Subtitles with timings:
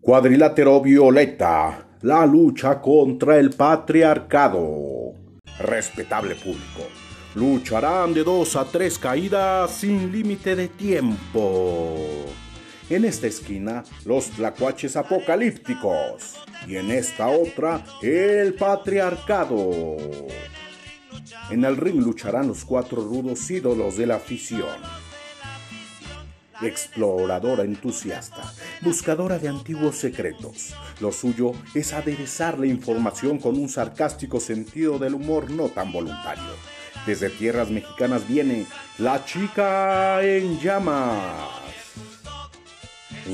[0.00, 5.12] Cuadrilátero Violeta, la lucha contra el patriarcado.
[5.58, 6.86] Respetable público,
[7.34, 11.96] lucharán de dos a tres caídas sin límite de tiempo.
[12.88, 16.36] En esta esquina, los tlacuaches apocalípticos.
[16.66, 19.96] Y en esta otra, el patriarcado.
[21.50, 25.07] En el ring lucharán los cuatro rudos ídolos de la afición
[26.62, 28.52] exploradora entusiasta,
[28.82, 30.74] buscadora de antiguos secretos.
[31.00, 36.78] Lo suyo es aderezar la información con un sarcástico sentido del humor no tan voluntario.
[37.06, 38.66] Desde tierras mexicanas viene
[38.98, 41.48] La chica en llamas.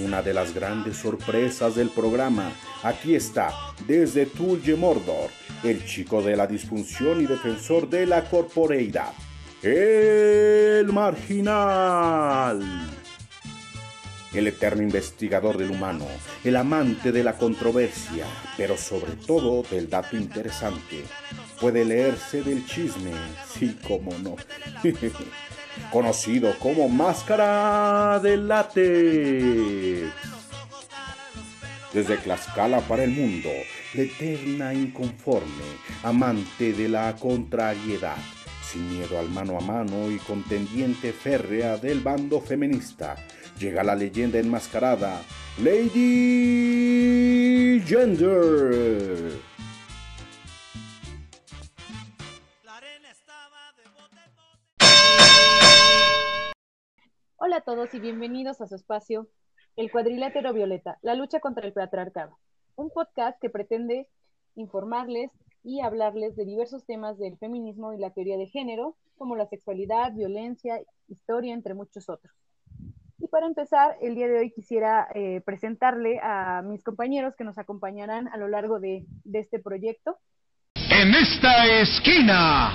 [0.05, 2.53] Una de las grandes sorpresas del programa.
[2.83, 3.53] Aquí está,
[3.87, 5.31] desde Tulje Mordor,
[5.63, 9.13] el chico de la disfunción y defensor de la corporeidad.
[9.63, 12.61] El marginal
[14.35, 16.07] el eterno investigador del humano,
[16.43, 21.05] el amante de la controversia, pero sobre todo del dato interesante.
[21.61, 23.13] Puede leerse del chisme,
[23.57, 24.37] sí, como no.
[25.91, 30.13] Conocido como Máscara de Látex.
[31.93, 33.51] Desde Tlaxcala para el mundo,
[33.95, 35.65] la eterna inconforme,
[36.03, 38.17] amante de la contrariedad,
[38.69, 43.15] sin miedo al mano a mano y contendiente férrea del bando feminista,
[43.59, 45.23] llega la leyenda enmascarada,
[45.63, 47.01] Lady
[47.87, 49.33] Gender.
[57.37, 59.29] Hola a todos y bienvenidos a su espacio,
[59.77, 62.39] El Cuadrilátero Violeta, la lucha contra el patriarcado,
[62.75, 64.09] un podcast que pretende
[64.57, 65.31] informarles
[65.63, 70.13] y hablarles de diversos temas del feminismo y la teoría de género, como la sexualidad,
[70.13, 72.35] violencia, historia, entre muchos otros.
[73.35, 78.29] Para empezar, el día de hoy quisiera eh, presentarle a mis compañeros que nos acompañarán
[78.29, 80.19] a lo largo de, de este proyecto.
[80.77, 82.71] En esta esquina,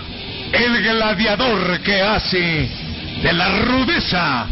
[0.51, 2.67] el gladiador que hace
[3.23, 4.47] de la rudeza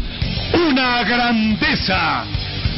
[0.70, 2.24] una grandeza,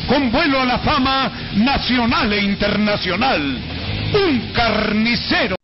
[0.09, 3.41] con vuelo a la fama nacional e internacional,
[4.13, 5.55] un carnicero.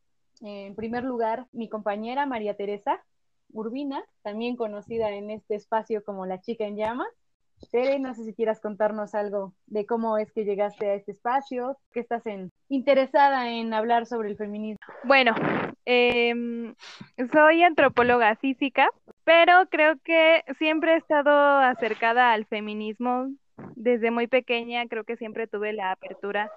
[0.41, 3.03] En primer lugar, mi compañera María Teresa
[3.53, 7.09] Urbina, también conocida en este espacio como la chica en llamas.
[7.71, 11.79] Tere, no sé si quieras contarnos algo de cómo es que llegaste a este espacio,
[11.93, 14.79] que estás en, interesada en hablar sobre el feminismo.
[15.05, 15.35] Bueno,
[15.85, 16.75] em,
[17.33, 18.89] soy antropóloga física,
[19.25, 23.29] pero creo que siempre he estado acercada al feminismo
[23.75, 26.51] desde muy pequeña, creo que siempre tuve la apertura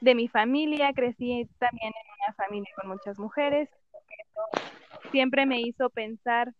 [0.00, 3.68] de mi familia, crecí también en una familia con muchas mujeres,
[5.10, 6.52] siempre me hizo pensar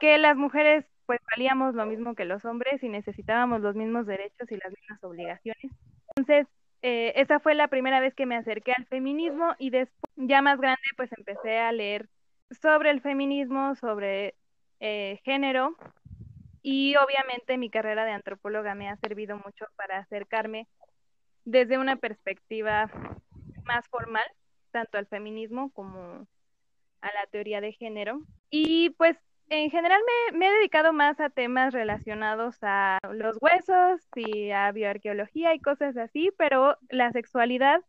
[0.00, 4.52] que las mujeres pues valíamos lo mismo que los hombres y necesitábamos los mismos derechos
[4.52, 5.72] y las mismas obligaciones.
[6.08, 6.46] Entonces,
[6.82, 10.60] eh, esa fue la primera vez que me acerqué al feminismo y después, ya más
[10.60, 12.10] grande, pues empecé a leer
[12.60, 14.34] sobre el feminismo, sobre
[14.80, 15.76] eh, género
[16.60, 20.68] y obviamente mi carrera de antropóloga me ha servido mucho para acercarme
[21.46, 22.90] desde una perspectiva
[23.64, 24.26] más formal,
[24.72, 26.26] tanto al feminismo como
[27.00, 28.20] a la teoría de género.
[28.50, 29.16] Y pues
[29.50, 30.00] en general
[30.34, 35.96] me, he dedicado más a temas relacionados a los huesos y a bioarqueología y cosas
[35.96, 37.80] así, pero la sexualidad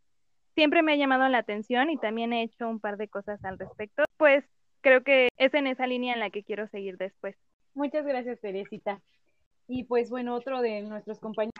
[0.56, 3.60] siempre me ha llamado la atención y también he hecho un par de cosas al
[3.60, 4.04] respecto.
[4.18, 4.46] Pues
[4.82, 7.36] creo que es en esa línea en la que quiero seguir después.
[7.74, 9.02] Muchas gracias, Teresita.
[9.68, 11.54] Y pues bueno, otro de nuestros compañeros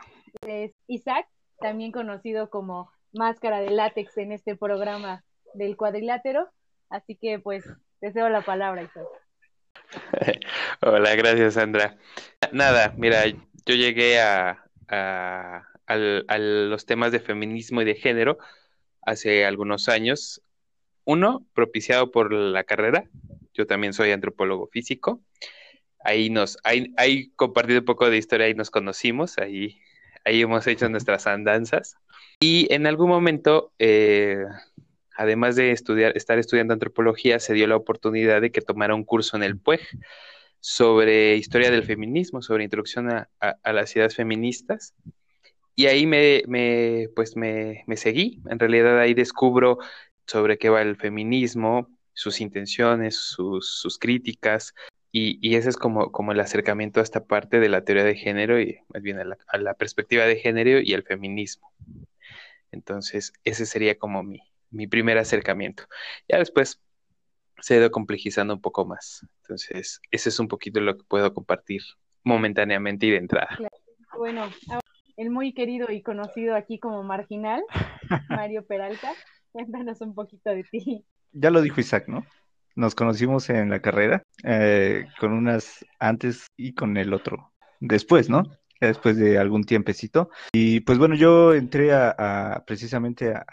[0.46, 1.28] es Isaac,
[1.60, 5.24] también conocido como Máscara de Látex en este programa
[5.54, 6.48] del cuadrilátero.
[6.88, 7.64] Así que pues
[8.00, 9.06] deseo la palabra, Isaac.
[10.80, 11.96] Hola, gracias Sandra.
[12.52, 15.66] Nada, mira, yo llegué a, a,
[16.38, 18.38] los temas de feminismo y de género
[19.02, 20.42] hace algunos años.
[21.04, 23.04] Uno, propiciado por la carrera.
[23.54, 25.20] Yo también soy antropólogo físico.
[26.04, 29.80] Ahí nos, ahí, ahí compartido un poco de historia, ahí nos conocimos, ahí,
[30.24, 31.96] ahí hemos hecho nuestras andanzas.
[32.38, 34.44] Y en algún momento eh,
[35.16, 39.42] además de estar estudiando antropología, se dio la oportunidad de que tomara un curso en
[39.42, 39.80] el PUEG
[40.60, 43.28] sobre historia del feminismo, sobre introducción a,
[43.72, 44.94] las ideas feministas.
[45.74, 48.42] Y ahí me, pues me, seguí.
[48.48, 49.78] En realidad ahí descubro
[50.26, 54.74] sobre qué va el feminismo, sus intenciones, sus, críticas.
[55.12, 58.78] Y, ese es como, el acercamiento a esta parte de la teoría de género y
[58.92, 61.72] más bien a la, a la perspectiva de género y el feminismo.
[62.70, 64.40] Entonces, ese sería como mi,
[64.70, 65.84] mi primer acercamiento.
[66.28, 66.80] Ya después
[67.60, 69.26] se ha ido complejizando un poco más.
[69.42, 71.82] Entonces, ese es un poquito lo que puedo compartir
[72.24, 73.58] momentáneamente y de entrada.
[74.16, 74.50] Bueno,
[75.16, 77.62] el muy querido y conocido aquí como Marginal,
[78.28, 79.12] Mario Peralta.
[79.52, 81.04] Cuéntanos un poquito de ti.
[81.32, 82.24] Ya lo dijo Isaac, ¿no?
[82.76, 88.44] Nos conocimos en la carrera, eh, con unas antes y con el otro después, ¿no?
[88.80, 90.30] después de algún tiempecito.
[90.52, 93.44] Y pues bueno, yo entré a, precisamente a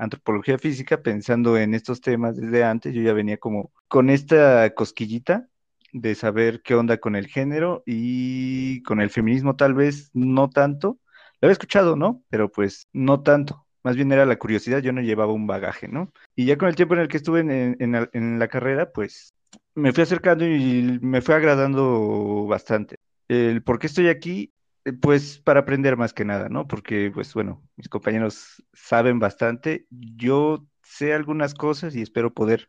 [0.00, 2.94] antropología física pensando en estos temas desde antes.
[2.94, 5.48] Yo ya venía como con esta cosquillita
[5.92, 10.98] de saber qué onda con el género y con el feminismo tal vez no tanto.
[11.40, 12.22] Lo había escuchado, ¿no?
[12.30, 13.66] Pero pues no tanto.
[13.82, 16.12] Más bien era la curiosidad, yo no llevaba un bagaje, ¿no?
[16.34, 19.34] Y ya con el tiempo en el que estuve en, la, carrera, pues
[19.74, 22.96] me fui acercando y me fue agradando bastante.
[23.28, 24.52] El por qué estoy aquí,
[25.00, 26.66] pues para aprender más que nada, ¿no?
[26.66, 32.66] Porque, pues bueno, mis compañeros saben bastante, yo sé algunas cosas y espero poder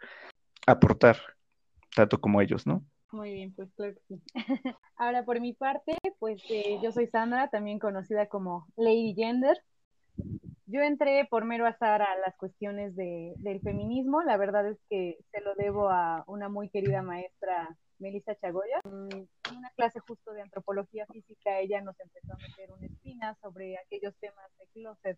[0.68, 1.18] aportar
[1.96, 2.86] tanto como ellos, ¿no?
[3.12, 4.22] Muy bien, pues claro que sí.
[4.98, 9.58] Ahora, por mi parte, pues eh, yo soy Sandra, también conocida como Lady Gender.
[10.66, 14.22] Yo entré por mero azar a las cuestiones de, del feminismo.
[14.22, 18.82] La verdad es que se lo debo a una muy querida maestra, Melissa Chagoya.
[18.84, 23.78] En una clase justo de antropología física, ella nos empezó a meter una espina sobre
[23.78, 25.18] aquellos temas de closet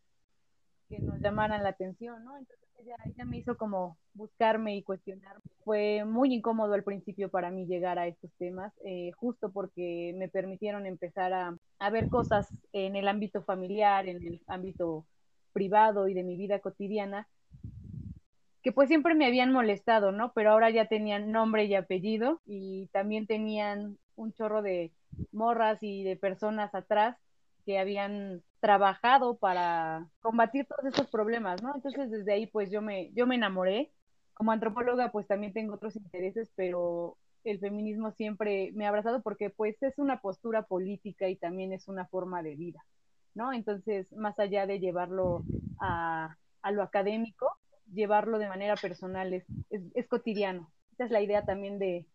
[0.89, 2.37] que nos llamaran la atención, ¿no?
[2.37, 5.41] Entonces ella, me hizo como buscarme y cuestionarme.
[5.63, 10.27] Fue muy incómodo al principio para mí llegar a estos temas, eh, justo porque me
[10.27, 15.05] permitieron empezar a, a ver cosas en el ámbito familiar, en el ámbito
[15.53, 17.27] privado y de mi vida cotidiana,
[18.63, 20.31] que pues siempre me habían molestado, ¿no?
[20.33, 24.93] Pero ahora ya tenían nombre y apellido y también tenían un chorro de
[25.31, 27.17] morras y de personas atrás
[27.65, 31.75] que habían trabajado para combatir todos estos problemas, ¿no?
[31.75, 33.91] Entonces desde ahí pues yo me, yo me enamoré.
[34.33, 39.49] Como antropóloga pues también tengo otros intereses, pero el feminismo siempre me ha abrazado porque
[39.49, 42.79] pues es una postura política y también es una forma de vida,
[43.35, 43.51] ¿no?
[43.53, 45.43] Entonces, más allá de llevarlo
[45.79, 47.51] a, a lo académico,
[47.93, 50.71] llevarlo de manera personal es, es, cotidiano.
[50.93, 52.05] Esa es la idea también de,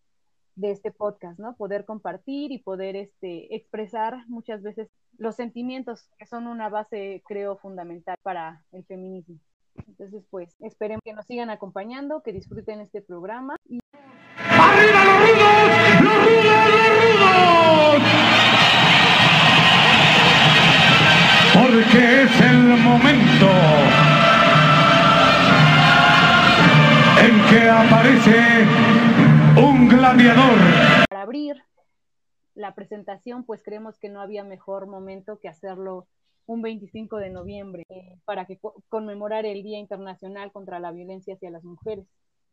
[0.55, 1.57] de este podcast, ¿no?
[1.57, 7.57] Poder compartir y poder este, expresar muchas veces los sentimientos que son una base, creo,
[7.57, 9.39] fundamental para el feminismo.
[9.87, 13.57] Entonces, pues, esperemos que nos sigan acompañando, que disfruten este programa.
[13.69, 13.81] Y...
[14.37, 16.03] ¡Arriba los rudos!
[16.03, 17.69] ¡Los rudos, los rudos!
[21.55, 23.88] Porque es el momento
[27.51, 28.67] que aparece
[29.57, 30.59] un gladiador.
[31.09, 31.57] Para abrir
[32.55, 36.07] la presentación, pues creemos que no había mejor momento que hacerlo
[36.47, 38.59] un 25 de noviembre eh, para que
[38.89, 42.07] conmemorar el Día Internacional contra la Violencia hacia las Mujeres.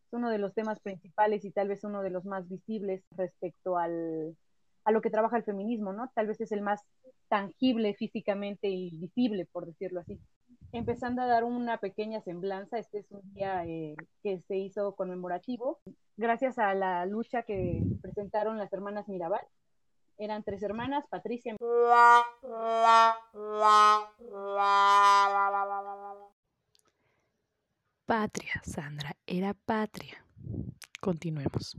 [0.07, 3.77] Es uno de los temas principales y tal vez uno de los más visibles respecto
[3.77, 4.38] al,
[4.86, 6.09] a lo que trabaja el feminismo, ¿no?
[6.15, 6.81] Tal vez es el más
[7.27, 10.19] tangible físicamente y visible, por decirlo así.
[10.75, 15.80] Empezando a dar una pequeña semblanza, este es un día eh, que se hizo conmemorativo
[16.18, 19.48] gracias a la lucha que presentaron las hermanas Mirabal
[20.18, 21.56] eran tres hermanas, Patricia.
[28.06, 30.25] Patria, Sandra, era patria.
[31.00, 31.78] Continuemos.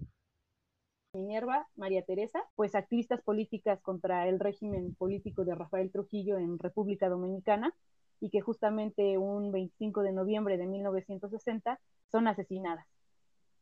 [1.12, 7.10] Minerva, María Teresa, pues activistas políticas contra el régimen político de Rafael Trujillo en República
[7.10, 7.74] Dominicana
[8.20, 11.78] y que justamente un 25 de noviembre de 1960
[12.10, 12.86] son asesinadas.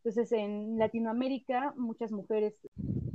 [0.04, 2.54] Entonces, en Latinoamérica, muchas mujeres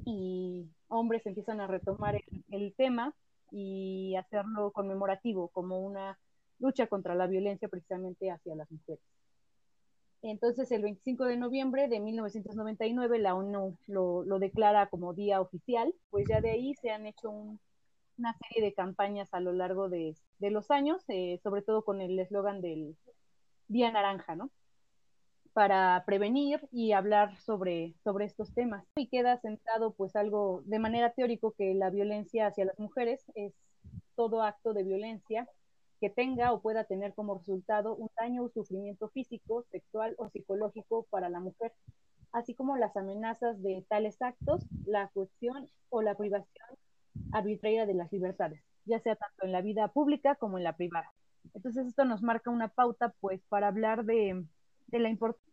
[0.05, 2.19] y hombres empiezan a retomar
[2.49, 3.13] el, tema
[3.51, 6.17] y hacerlo conmemorativo como una
[6.57, 9.03] lucha contra la violencia precisamente hacia las mujeres.
[10.23, 16.27] Entonces, el 25 de noviembre de 1999, la ONU lo, declara como día oficial, pues
[16.27, 17.31] ya de ahí se han hecho
[18.19, 22.19] una serie de campañas a lo largo de, los años, eh, sobre todo con el
[22.19, 22.95] eslogan del
[23.67, 24.51] Día Naranja, ¿no?
[25.53, 28.85] para prevenir y hablar sobre, estos temas.
[28.95, 33.53] Y queda sentado pues algo de manera teórico que la violencia hacia las mujeres es
[34.15, 35.49] todo acto de violencia
[35.99, 41.07] que tenga o pueda tener como resultado un daño o sufrimiento físico, sexual o psicológico
[41.09, 41.73] para la mujer,
[42.31, 46.77] así como las amenazas de tales actos, la coacción o la privación
[47.31, 51.11] arbitraria de las libertades, ya sea tanto en la vida pública como en la privada.
[51.53, 54.45] Entonces esto nos marca una pauta pues para hablar de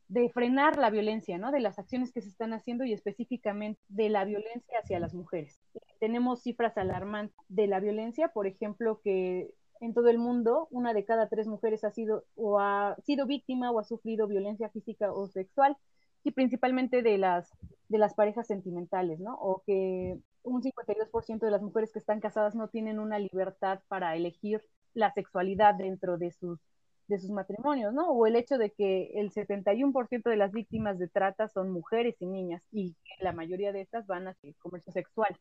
[0.08, 1.50] de, frenar la violencia, ¿no?
[1.50, 5.60] De las acciones que se están haciendo y específicamente de la violencia hacia las mujeres.
[6.00, 11.04] Tenemos cifras alarmantes de la violencia, por ejemplo, que en todo el mundo una de
[11.04, 15.28] cada tres mujeres ha sido o ha sido víctima o ha sufrido violencia física o
[15.28, 15.76] sexual
[16.24, 17.50] y principalmente de las
[17.88, 19.34] de las parejas sentimentales, ¿no?
[19.34, 24.16] O que un 52% de las mujeres que están casadas no tienen una libertad para
[24.16, 24.62] elegir
[24.94, 26.60] la sexualidad dentro de sus,
[27.08, 28.10] de sus matrimonios, ¿no?
[28.10, 32.26] O el hecho de que el 71% de las víctimas de trata son mujeres y
[32.26, 35.36] niñas y la mayoría de estas van hacia el comercio sexual.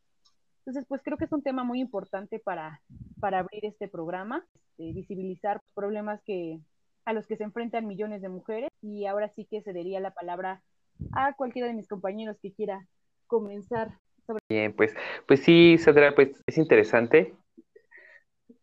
[0.59, 2.81] Entonces, pues creo que es un tema muy importante para,
[3.19, 6.59] para abrir este programa, este, visibilizar problemas que,
[7.05, 10.63] a los que se enfrentan millones de mujeres y ahora sí que cedería la palabra
[11.11, 12.87] a cualquiera de mis compañeros que quiera
[13.27, 13.99] comenzar
[14.49, 14.93] Bien, pues,
[15.27, 17.35] pues sí, Sandra, pues es interesante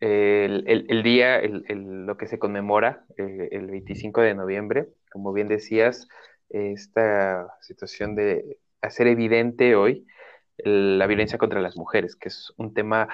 [0.00, 1.62] el, el, día, el,
[2.06, 6.08] lo que se conmemora eh, el 25 de noviembre, como bien decías,
[6.48, 10.06] esta situación de hacer evidente hoy
[10.58, 13.08] la violencia contra las mujeres, que es un tema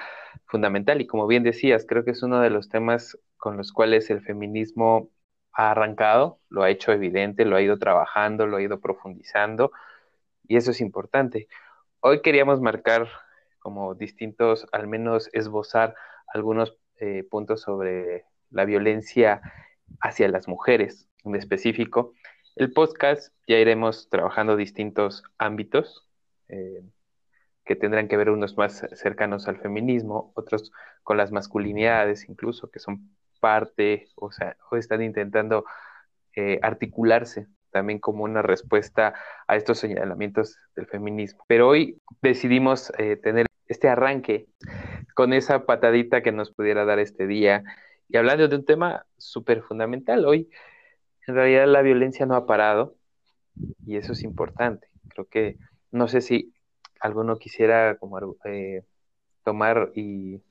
[0.47, 4.09] fundamental y como bien decías, creo que es uno de los temas con los cuales
[4.11, 5.09] el feminismo
[5.53, 9.71] ha arrancado, lo ha hecho evidente, lo ha ido trabajando, lo ha ido profundizando
[10.47, 11.47] y eso es importante.
[12.01, 13.09] Hoy queríamos marcar
[13.59, 15.95] como distintos, al menos esbozar
[16.33, 19.41] algunos eh, puntos sobre la violencia
[19.99, 22.13] hacia las mujeres en específico.
[22.55, 26.07] El podcast ya iremos trabajando distintos ámbitos
[26.47, 26.81] eh,
[27.65, 30.71] que tendrán que ver unos más cercanos al feminismo, otros
[31.03, 35.65] con las masculinidades incluso, que son parte, o sea, están intentando
[36.33, 39.13] eh, articularse también como una respuesta
[39.47, 41.43] a estos señalamientos del feminismo.
[41.47, 44.47] Pero hoy decidimos eh, tener este arranque
[45.13, 47.63] con esa patadita que nos pudiera dar este día
[48.09, 50.25] y hablando de un tema súper fundamental.
[50.25, 50.49] Hoy,
[51.27, 52.95] en realidad, la violencia no ha parado
[53.85, 54.87] y eso es importante.
[55.09, 55.57] Creo que
[55.91, 56.53] no sé si
[56.99, 58.83] alguno quisiera como eh,
[59.43, 60.41] tomar y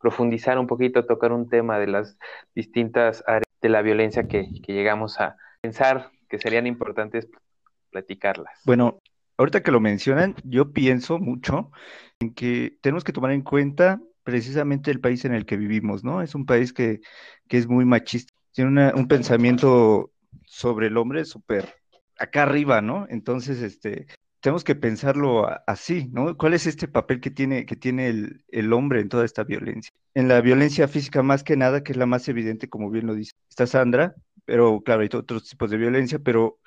[0.00, 2.16] profundizar un poquito, tocar un tema de las
[2.54, 7.28] distintas áreas de la violencia que llegamos a pensar que serían importantes
[7.90, 8.60] platicarlas.
[8.64, 9.00] Bueno,
[9.36, 11.70] ahorita que lo mencionan, yo pienso mucho
[12.20, 16.20] en que tenemos que tomar en cuenta precisamente el país en el que vivimos, ¿no?
[16.20, 17.00] Es un país que,
[17.48, 20.10] es muy machista, tiene un pensamiento
[20.44, 21.76] sobre el hombre súper
[22.18, 23.06] acá arriba, ¿no?
[23.08, 24.06] Entonces, este,
[24.40, 26.36] tenemos que pensarlo así, ¿no?
[26.36, 29.92] ¿Cuál es este papel que tiene, que tiene el, el, hombre en toda esta violencia?
[30.14, 33.14] En la violencia física más que nada, que es la más evidente, como bien lo
[33.14, 33.32] dice.
[33.48, 34.14] Está Sandra,
[34.48, 36.58] pero claro, hay otros tipos de violencia, pero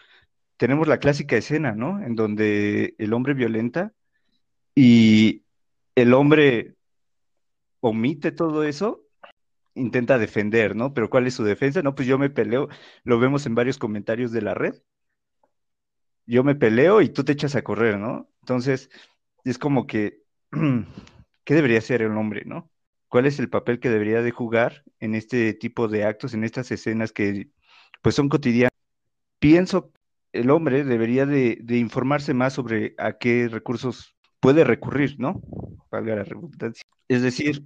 [0.58, 2.00] tenemos la clásica escena, ¿no?
[2.04, 3.92] En donde el hombre violenta
[4.76, 5.46] y
[5.96, 6.76] el hombre
[7.80, 9.02] omite todo eso,
[9.74, 10.94] intenta defender, ¿no?
[10.94, 11.82] Pero ¿cuál es su defensa?
[11.82, 12.70] No, pues yo me peleo,
[13.04, 14.76] lo vemos en varios comentarios de la red.
[16.28, 18.30] Yo me peleo y tú te echas a correr, ¿no?
[18.42, 18.92] Entonces,
[19.44, 20.22] es como que,
[21.46, 22.70] ¿qué debería ser el hombre, no?
[23.08, 26.70] ¿Cuál es el papel que debería de jugar en este tipo de actos, en estas
[26.70, 27.50] escenas que
[28.02, 28.72] pues son cotidianas.
[29.40, 29.92] Pienso
[30.34, 35.42] el hombre debería de, informarse más sobre a qué recursos puede recurrir, ¿no?
[35.92, 36.84] Valga la redundancia.
[37.08, 37.64] Es decir,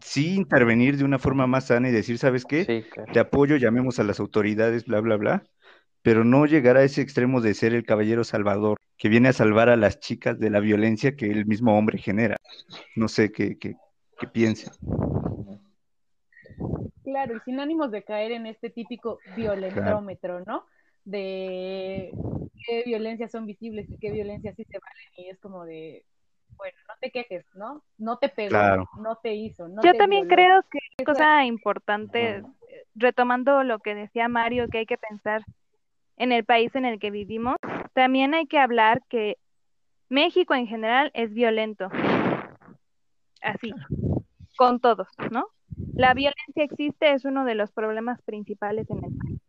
[0.00, 2.84] sí intervenir de una forma más sana y decir, ¿sabes qué?
[3.12, 5.44] Te apoyo, llamemos a las autoridades, bla, bla, bla,
[6.02, 9.68] pero no llegar a ese extremo de ser el caballero salvador que viene a salvar
[9.68, 12.36] a las chicas de la violencia que el mismo hombre genera.
[12.96, 13.76] No sé qué, qué,
[14.18, 14.72] qué piensen.
[17.04, 20.66] Claro, y sin ánimos de caer en este típico violentómetro, ¿no?
[21.04, 22.12] De
[22.66, 25.08] qué violencias son visibles y qué violencias sí se valen.
[25.16, 26.04] Y es como de,
[26.56, 27.82] bueno, no te quejes, ¿no?
[27.98, 29.68] No te pegó, no te hizo.
[29.68, 32.42] No Yo también creo que es cosa importante,
[32.94, 35.42] retomando lo que decía Mario, que hay que pensar
[36.16, 37.56] en el país en el que vivimos,
[37.94, 39.38] también hay que hablar que
[40.08, 41.88] México en general es violento.
[43.40, 43.72] Así,
[44.56, 45.48] con todos, ¿no?
[45.94, 49.40] La violencia existe, es uno de los problemas principales en el país.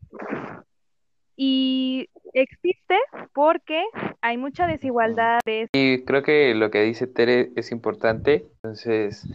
[1.35, 2.97] Y existe
[3.33, 3.83] porque
[4.21, 5.39] hay mucha desigualdad.
[5.73, 8.45] Y creo que lo que dice Tere es importante.
[8.61, 9.27] Entonces,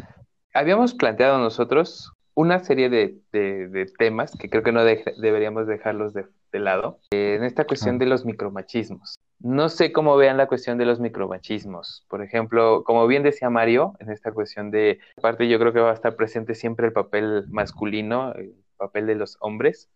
[0.55, 7.01] habíamos planteado nosotros una serie de, temas que creo que no deberíamos dejarlos de, lado,
[7.11, 9.19] en esta cuestión de los micromachismos.
[9.41, 12.07] No sé cómo vean la cuestión de los micromachismos.
[12.09, 15.91] Por ejemplo, como bien decía Mario, en esta cuestión de, aparte yo creo que va
[15.91, 19.91] a estar presente siempre el papel masculino, el papel de los hombres.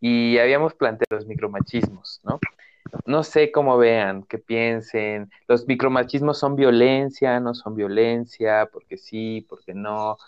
[0.00, 2.38] Y habíamos planteado los micromachismos, ¿no?
[3.04, 5.28] No sé cómo vean, qué piensen.
[5.48, 10.18] Los micromachismos son violencia, no son violencia, porque sí, porque no.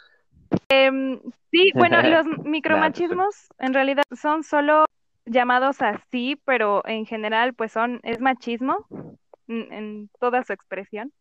[0.68, 4.84] Em, sí, bueno, los micromachismos en realidad son solo
[5.26, 8.86] llamados así, pero en general pues son, es machismo
[9.48, 11.12] en, toda su expresión,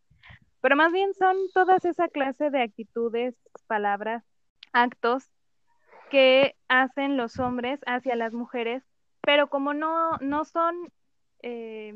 [0.61, 3.35] pero más bien son todas esa clase de actitudes,
[3.67, 4.23] palabras,
[4.73, 5.29] actos
[6.09, 8.83] que hacen los hombres hacia las mujeres,
[9.21, 10.75] pero como no, no son,
[11.43, 11.93] eh,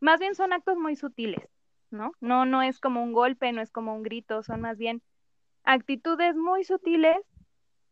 [0.00, 1.48] más bien son actos muy sutiles.
[1.92, 2.12] ¿no?
[2.20, 5.02] No, no es como un golpe, no es como un grito, son más bien
[5.64, 7.16] actitudes muy sutiles,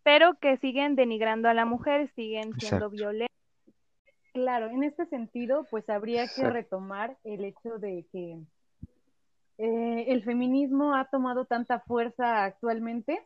[0.02, 2.90] pero que siguen denigrando a la mujer, siguen siendo Exacto.
[2.90, 3.30] violentas.
[4.32, 8.38] Claro, en este sentido, pues habría que retomar el hecho de que
[9.58, 13.20] eh, el feminismo ha tomado tanta fuerza actualmente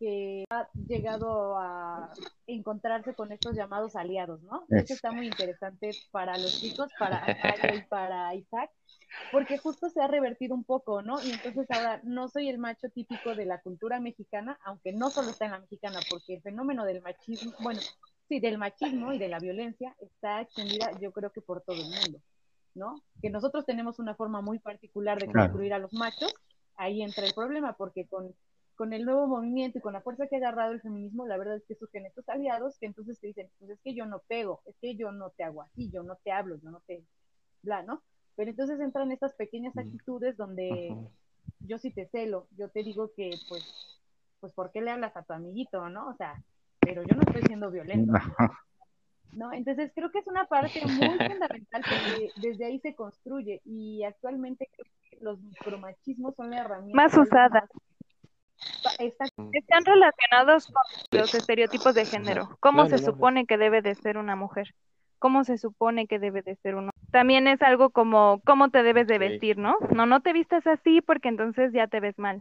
[0.00, 2.12] que ha llegado a
[2.46, 4.64] encontrarse con estos llamados aliados, ¿no?
[4.70, 8.70] Es- Eso está muy interesante para los chicos, para Ayo y para Isaac,
[9.30, 11.22] porque justo se ha revertido un poco, ¿no?
[11.22, 15.28] Y entonces ahora no soy el macho típico de la cultura mexicana, aunque no solo
[15.30, 17.80] está en la mexicana, porque el fenómeno del machismo, bueno,
[18.26, 21.90] sí, del machismo y de la violencia está extendida yo creo que por todo el
[21.90, 22.20] mundo,
[22.74, 23.02] ¿no?
[23.20, 25.48] Que nosotros tenemos una forma muy particular de Claro.
[25.48, 26.32] construir a los machos,
[26.76, 28.34] ahí entra el problema, porque con,
[28.80, 31.56] con el nuevo movimiento y con la fuerza que ha agarrado el feminismo, la verdad
[31.56, 34.62] es que surgen estos aliados que entonces te dicen, pues es que yo no pego,
[34.64, 37.04] es que yo no te hago así, yo no te hablo, yo no te
[37.60, 38.02] bla, ¿no?
[38.36, 40.96] Pero entonces entran estas pequeñas actitudes donde
[41.58, 43.62] yo sí te celo, yo te digo que pues,
[44.40, 46.08] pues ¿por qué le hablas a tu amiguito, no?
[46.08, 46.42] O sea,
[46.80, 48.14] pero yo no estoy siendo violento.
[49.34, 49.52] ¿no?
[49.52, 54.70] Entonces creo que es una parte muy fundamental porque desde ahí se construye y actualmente
[54.74, 57.60] creo que los micromachismos son la herramienta Más usada.
[57.60, 57.89] más-
[58.98, 60.82] Están relacionados con
[61.20, 62.56] los estereotipos de género.
[62.60, 64.74] ¿Cómo se supone que debe de ser una mujer?
[65.18, 66.90] ¿Cómo se supone que debe de ser uno?
[67.10, 69.76] También es algo como cómo te debes de vestir, ¿no?
[69.94, 72.38] No, no te vistas así porque entonces ya te ves mal.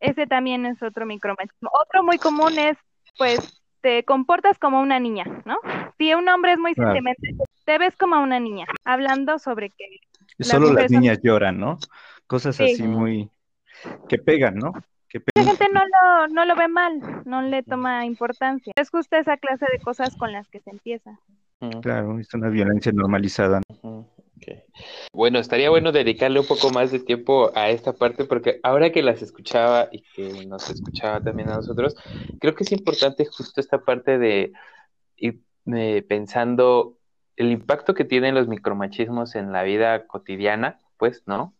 [0.00, 1.70] Ese también es otro micromachismo.
[1.72, 2.76] Otro muy común es,
[3.16, 5.58] pues, te comportas como una niña, ¿no?
[5.98, 6.92] Si un hombre es muy Claro.
[6.92, 9.86] sentimental, te ves como una niña, hablando sobre que
[10.40, 11.78] Solo las son- niñas lloran, ¿no?
[12.26, 12.64] Cosas Sí.
[12.64, 13.28] así muy
[14.08, 14.72] que pegan, ¿no?
[15.34, 18.72] La gente no lo, no lo ve mal, no le toma importancia.
[18.76, 21.18] Es justo esa clase de cosas con las que se empieza.
[21.80, 23.60] Claro, es una violencia normalizada.
[25.12, 29.02] Bueno, estaría bueno dedicarle un poco más de tiempo a esta parte porque ahora que
[29.02, 31.94] las escuchaba y que nos escuchaba también a nosotros,
[32.40, 34.52] creo que es importante justo esta parte de
[35.16, 36.98] ir eh, pensando
[37.36, 41.54] el impacto que tienen los micromachismos en la vida cotidiana, pues, ¿no?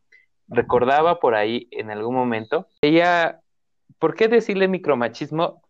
[0.48, 3.41] Recordaba por ahí en algún momento, ella,
[4.02, 5.62] ¿por qué decirle micromachismo?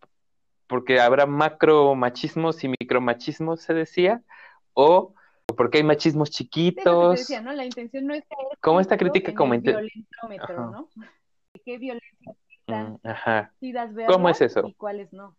[0.66, 4.23] Porque habrá macromachismos y micromachismos, se decía,
[4.73, 5.12] o
[5.55, 7.18] porque hay machismos chiquitos.
[7.18, 7.53] decía, ¿no?
[7.53, 10.71] La intención no es caer Como esta crítica como violentómetro, Ajá.
[10.73, 10.88] ¿no?
[11.66, 12.35] ¿Qué violencia
[12.68, 13.53] Mm, ajá.
[14.07, 14.66] ¿Cómo es eso?
[14.66, 15.37] y cuáles no?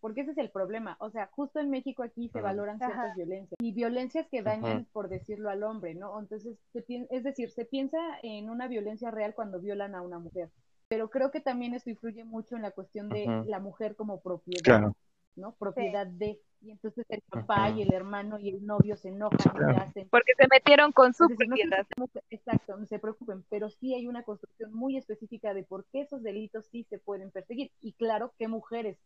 [0.00, 0.96] Porque ese es el problema.
[0.98, 2.44] O sea, justo en México aquí se Ujú.
[2.46, 3.14] valoran ciertas Ajá.
[3.14, 6.18] violencias y violencias que dañan, por decirlo al hombre, ¿no?
[6.18, 10.50] Entonces, se es decir, se piensa en una violencia real cuando violan a una mujer.
[10.88, 14.62] Pero creo que también eso influye mucho en la cuestión de la mujer como propiedad.
[14.62, 14.96] Claro.
[15.36, 15.52] ¿no?
[15.56, 16.38] Propiedad de.
[16.60, 19.72] Y entonces el papá y el hermano y el novio se enojan y Claro.
[19.72, 20.08] le hacen.
[20.08, 21.86] Porque se metieron con su Es decir, no propiedad.
[21.88, 25.84] significa que- exacto, no se preocupen, pero sí hay una construcción muy específica de por
[25.86, 27.72] qué esos delitos sí se pueden perseguir.
[27.80, 28.96] Y claro, qué mujeres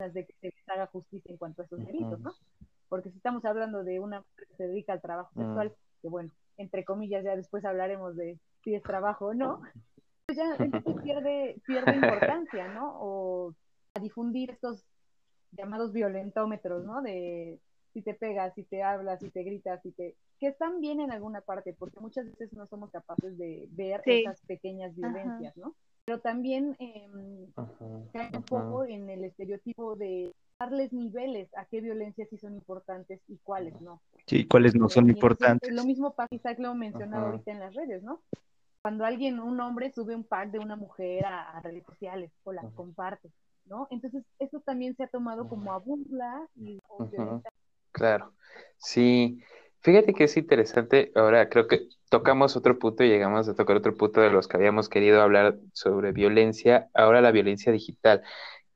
[0.00, 2.32] las de que se les haga justicia en cuanto a esos delitos, ¿no?
[2.88, 5.42] Porque si estamos hablando de una mujer que se dedica al trabajo Mm.
[5.44, 5.72] sexual,
[6.02, 9.62] que bueno, entre comillas, ya después hablaremos de si es trabajo o no,
[10.34, 12.96] pues ya entonces pierde, pierde importancia, ¿no?
[13.00, 13.54] O
[13.94, 14.84] a difundir estos
[15.52, 17.02] llamados violentómetros, ¿no?
[17.02, 17.58] De
[17.92, 20.16] si te pegas, si te hablas, si te gritas, si te...
[20.38, 24.22] que están bien en alguna parte, porque muchas veces no somos capaces de ver Sí.
[24.22, 25.74] esas pequeñas violencias, ¿no?
[26.06, 27.06] Pero también eh,
[28.12, 33.20] cae un poco en el estereotipo de darles niveles a qué violencias sí son importantes
[33.28, 34.00] y cuáles no.
[34.26, 35.72] Sí, ¿cuáles no son Y importantes?
[35.72, 38.22] Lo mismo pasa, Isaac lo mencionaba ahorita en las redes, ¿no?
[38.82, 42.52] Cuando alguien, un hombre, sube un pack de una mujer a, a redes sociales o
[42.52, 42.74] las Ajá.
[42.74, 43.30] comparte,
[43.66, 43.86] ¿no?
[43.90, 47.10] Entonces, eso también se ha tomado como a burla y Ujú.
[47.10, 47.50] violencia.
[47.92, 48.32] Claro,
[48.78, 49.40] sí.
[49.80, 51.12] Fíjate que es interesante.
[51.14, 54.56] Ahora creo que tocamos otro punto y llegamos a tocar otro punto de los que
[54.56, 56.88] habíamos querido hablar sobre violencia.
[56.94, 58.22] Ahora la violencia digital,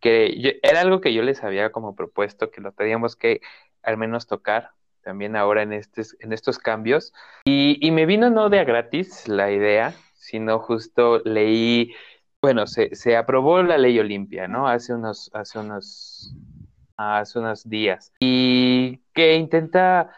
[0.00, 3.40] que yo- era algo que yo les había como propuesto que lo teníamos que
[3.82, 4.70] al menos tocar
[5.06, 7.14] también ahora en estes, en estos cambios.
[7.44, 11.94] Y, y me vino no de a gratis la idea, sino justo leí,
[12.42, 14.66] bueno, se, se aprobó la ley Olimpia, ¿no?
[14.66, 16.34] Hace unos, hace unos
[16.96, 20.10] hace unos días y que intenta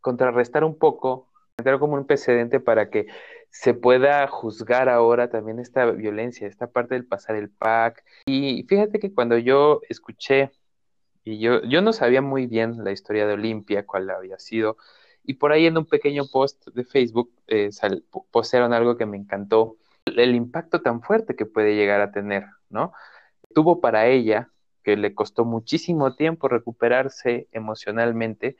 [0.00, 3.06] contrarrestar un poco, entrar como un precedente para que
[3.50, 8.04] se pueda juzgar ahora también esta violencia, esta parte del pasar el pack.
[8.26, 10.52] Y fíjate que cuando yo escuché,
[11.26, 14.76] y yo, yo no sabía muy bien la historia de Olimpia, cuál había sido,
[15.24, 17.70] y por ahí en un pequeño post de Facebook eh,
[18.30, 22.92] postearon algo que me encantó, el impacto tan fuerte que puede llegar a tener, ¿no?
[23.52, 24.50] Tuvo para ella
[24.84, 28.56] que le costó muchísimo tiempo recuperarse emocionalmente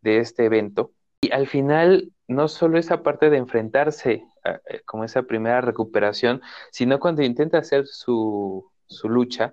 [0.00, 5.24] de este evento Y al final, no solo esa parte de enfrentarse eh, como esa
[5.24, 9.52] primera recuperación, sino cuando intenta hacer su, su lucha,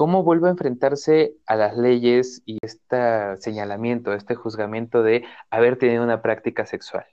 [0.00, 6.02] cómo vuelve a enfrentarse a las leyes y este señalamiento, este juzgamiento de haber tenido
[6.02, 7.04] una práctica sexual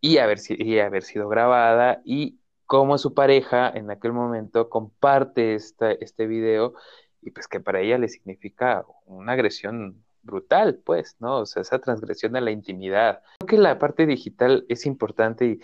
[0.00, 5.92] y haber, y haber sido grabada y cómo su pareja en aquel momento comparte esta,
[5.92, 6.74] este video
[7.22, 11.38] y pues que para ella le significa una agresión brutal, pues, ¿no?
[11.38, 13.22] O sea, esa transgresión a la intimidad.
[13.38, 15.60] Creo que la parte digital es importante y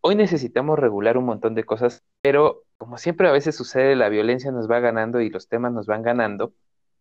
[0.00, 4.52] hoy necesitamos regular un montón de cosas, pero como siempre a veces sucede, la violencia
[4.52, 6.52] nos va ganando y los temas nos van ganando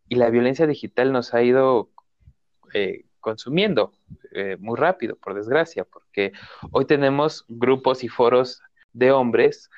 [0.07, 1.89] y la violencia digital nos ha ido
[2.73, 3.91] eh, consumiendo
[4.31, 6.31] eh, muy rápido, por desgracia, porque
[6.71, 8.61] hoy tenemos grupos y foros
[8.93, 9.69] de hombres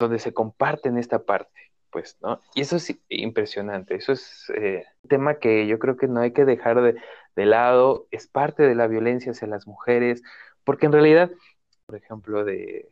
[0.00, 2.40] donde se comparten esta parte, pues, ¿no?
[2.56, 6.32] Y eso es impresionante, eso es eh, un tema que yo creo que no hay
[6.32, 6.96] que dejar de,
[7.36, 10.24] de lado, es parte de la violencia hacia las mujeres,
[10.64, 11.30] porque en realidad,
[11.86, 12.91] por ejemplo, de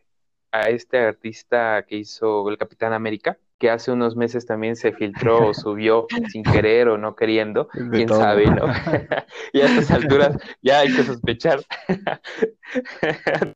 [0.52, 5.48] a este artista que hizo el Capitán América, que hace unos meses también se filtró
[5.48, 8.64] o subió sin querer o no queriendo, quién sabe, ¿no?
[9.52, 11.60] y a estas alturas ya hay que sospechar.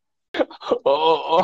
[0.83, 1.40] O,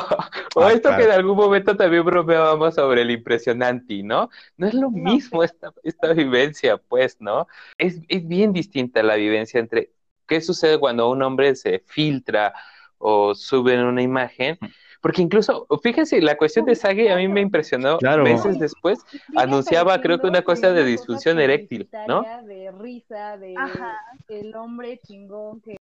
[0.56, 4.30] ah, esto que en algún momento también bromeábamos sobre el impresionante, ¿no?
[4.56, 7.46] No es lo mismo esta, esta vivencia, pues, ¿no?
[7.78, 9.92] Es, es bien distinta la vivencia entre
[10.26, 12.52] qué sucede cuando un hombre se filtra
[12.98, 14.58] o sube en una imagen
[15.00, 18.98] porque incluso, fíjense, la cuestión de Sagi a mí me impresionó meses después.
[19.36, 22.22] Anunciaba, creo que una cosa de disfunción eréctil, ¿no?
[22.44, 23.54] De risa, de
[24.28, 25.76] el hombre chingón que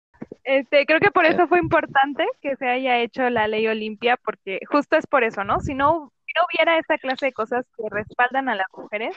[0.45, 4.61] este, creo que por eso fue importante que se haya hecho la ley Olimpia, porque
[4.71, 5.61] justo es por eso, ¿no?
[5.61, 9.17] Si no, si no hubiera esta clase de cosas que respaldan a las mujeres,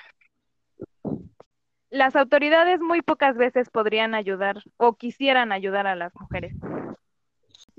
[1.92, 6.56] las autoridades muy pocas veces podrían ayudar o quisieran ayudar a las mujeres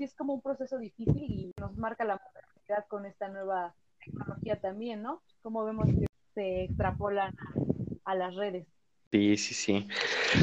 [0.03, 5.01] es como un proceso difícil y nos marca la modernidad con esta nueva tecnología también,
[5.01, 5.21] ¿no?
[5.41, 7.35] Como vemos que se extrapolan
[8.05, 8.65] a, las redes.
[9.11, 9.87] Sí, sí, sí.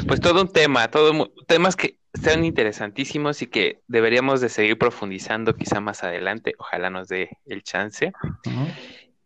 [0.07, 5.55] Pues todo un tema, todo temas que están interesantísimos y que deberíamos de seguir profundizando
[5.55, 6.53] quizá más adelante.
[6.59, 8.13] Ojalá nos dé el chance.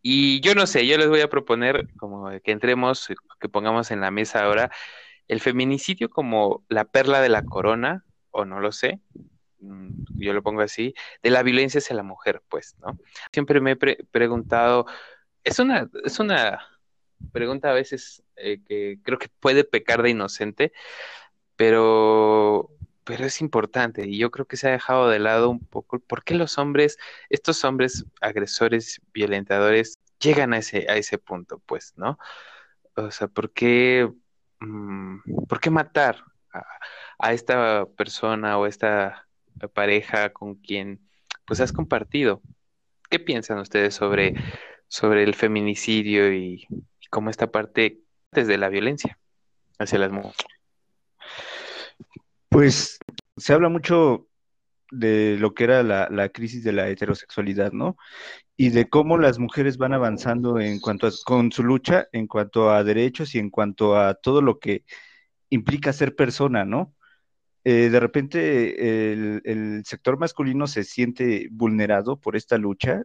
[0.02, 3.08] Y yo no sé, yo les voy a proponer como que entremos,
[3.40, 4.72] que pongamos en la mesa ahora
[5.28, 9.00] el feminicidio como la perla de la corona, o no lo sé,
[10.16, 12.98] yo lo pongo así, de la violencia hacia la mujer, pues, ¿no?
[13.32, 14.86] Siempre me he preguntado,
[15.44, 16.60] es una, es una
[17.32, 20.74] pregunta a veces eh, que creo que puede pecar de inocente,
[21.56, 22.70] pero,
[23.04, 26.24] pero es importante y yo creo que se ha dejado de lado un poco por
[26.24, 26.98] qué los hombres,
[27.30, 32.18] estos hombres agresores, violentadores, llegan a ese, a ese punto, pues, ¿no?
[32.96, 34.12] O sea, ¿por qué,
[34.60, 36.24] mm, ¿por qué matar
[36.54, 36.64] a,
[37.20, 39.28] a esta persona o esta
[39.74, 41.00] pareja con quien
[41.46, 42.42] pues has compartido.
[43.10, 44.34] ¿Qué piensan ustedes sobre,
[44.88, 46.68] sobre el feminicidio y,
[47.10, 48.00] cómo esta parte
[48.32, 49.20] desde la violencia
[49.78, 50.36] hacia las mujeres?
[52.50, 52.98] Pues
[53.38, 54.28] se habla mucho
[54.90, 57.98] de lo que era la, la, crisis de la heterosexualidad, ¿no?
[58.58, 62.72] Y de cómo las mujeres van avanzando en cuanto a, con su lucha, en cuanto
[62.72, 64.84] a derechos y en cuanto a todo lo que
[65.50, 66.96] implica ser persona, ¿no?
[67.66, 73.04] Eh, de repente el, sector masculino se siente vulnerado por esta lucha.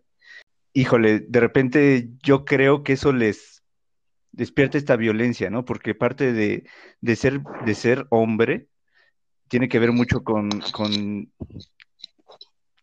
[0.73, 3.63] Híjole, de repente yo creo que eso les
[4.33, 5.65] despierta esta violencia, ¿no?
[5.65, 6.65] Porque parte de,
[7.17, 8.69] ser, de ser hombre
[9.49, 11.33] tiene que ver mucho con, con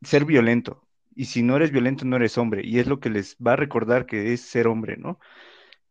[0.02, 0.88] ser violento.
[1.16, 2.62] Y si no eres violento, no eres hombre.
[2.66, 5.20] Y es lo que les va a recordar que es ser hombre, ¿no?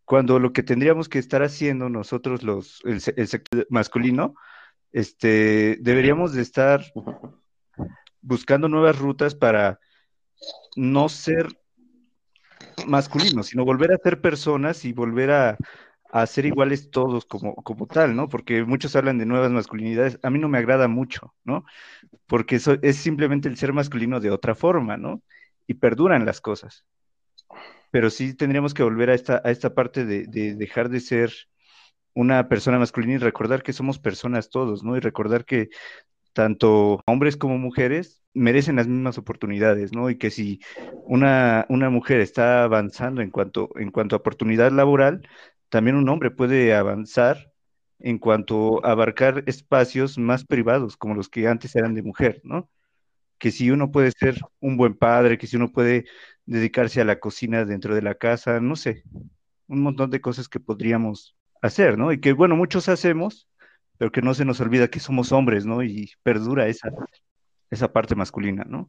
[0.04, 4.34] Cuando lo que tendríamos que estar haciendo nosotros, los, el sector masculino,
[4.94, 6.84] este, deberíamos de estar
[8.22, 9.80] buscando nuevas rutas para
[10.76, 11.48] no ser
[12.86, 15.58] masculinos, sino volver a ser personas y volver a,
[16.26, 18.28] ser iguales todos como, como tal, ¿no?
[18.28, 20.20] Porque muchos hablan de nuevas masculinidades.
[20.22, 21.64] A mí no me agrada mucho, ¿no?
[22.28, 25.22] Porque eso es simplemente el ser masculino de otra forma, ¿no?
[25.66, 26.84] Y perduran las cosas.
[27.90, 31.32] Pero sí tendríamos que volver a esta, a esta parte de, de dejar de ser
[32.14, 34.96] una persona masculina y recordar que somos personas todos, ¿no?
[34.96, 35.68] Y recordar que
[36.32, 40.10] tanto hombres como mujeres merecen las mismas oportunidades, ¿no?
[40.10, 40.60] Y que si
[41.04, 45.26] una, una mujer está avanzando en cuanto, en cuanto a oportunidad laboral,
[45.68, 47.52] también un hombre puede avanzar
[48.00, 52.68] en cuanto a abarcar espacios más privados, como los que antes eran de mujer, ¿no?
[53.38, 56.04] Que si uno puede ser un buen padre, que si uno puede
[56.46, 59.04] dedicarse a la cocina dentro de la casa, no sé,
[59.68, 62.12] un montón de cosas que podríamos hacer, ¿no?
[62.12, 63.48] Y que, bueno, muchos hacemos,
[63.98, 65.82] pero que no se nos olvida que somos hombres, ¿no?
[65.82, 66.90] Y perdura esa,
[67.70, 68.86] esa parte masculina, ¿no?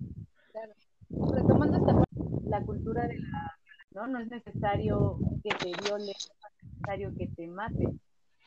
[1.10, 2.16] Retomando esta parte,
[2.50, 3.56] la cultura de la
[3.92, 4.08] ¿no?
[4.08, 7.88] No es necesario que te viole, no es necesario que te mate.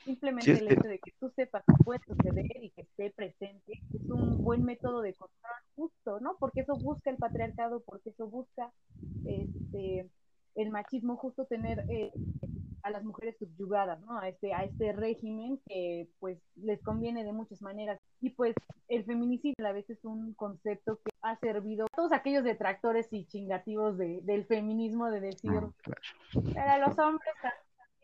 [0.04, 3.80] Simplemente Sí, el hecho de que tú sepas que puede suceder y que esté presente
[3.94, 6.36] es un buen método de control justo, ¿no?
[6.38, 8.70] Porque eso busca el patriarcado, porque eso busca
[9.26, 10.08] este,
[10.54, 12.12] el machismo, justo tener eh,
[12.82, 14.18] a las mujeres subyugadas, ¿no?
[14.18, 17.98] A este, a este régimen que pues les conviene de muchas maneras.
[18.20, 18.54] Y pues
[18.88, 23.08] el feminicidio a la vez es un concepto que ha servido a todos aquellos detractores
[23.12, 26.52] y chingativos de, del feminismo de decir, Ah, claro.
[26.54, 27.34] pero los hombres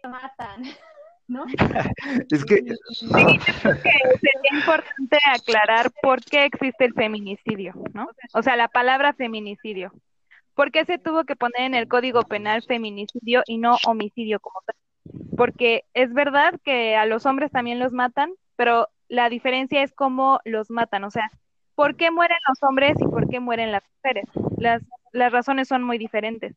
[0.01, 0.63] se matan,
[1.29, 1.45] ¿no?
[2.31, 8.09] Es que, Y- Sería importante aclarar por qué existe el feminicidio, ¿no?
[8.35, 9.93] O sea, la palabra feminicidio.
[10.55, 14.61] ¿Por qué se tuvo que poner en el Código Penal feminicidio y no homicidio como
[14.67, 14.77] tal?
[15.37, 20.41] Porque es verdad que a los hombres también los matan, pero la diferencia es cómo
[20.45, 21.05] los matan.
[21.05, 21.31] O sea,
[21.75, 24.29] ¿por qué mueren los hombres y por qué mueren las mujeres?
[24.59, 26.55] Las, las razones son muy diferentes.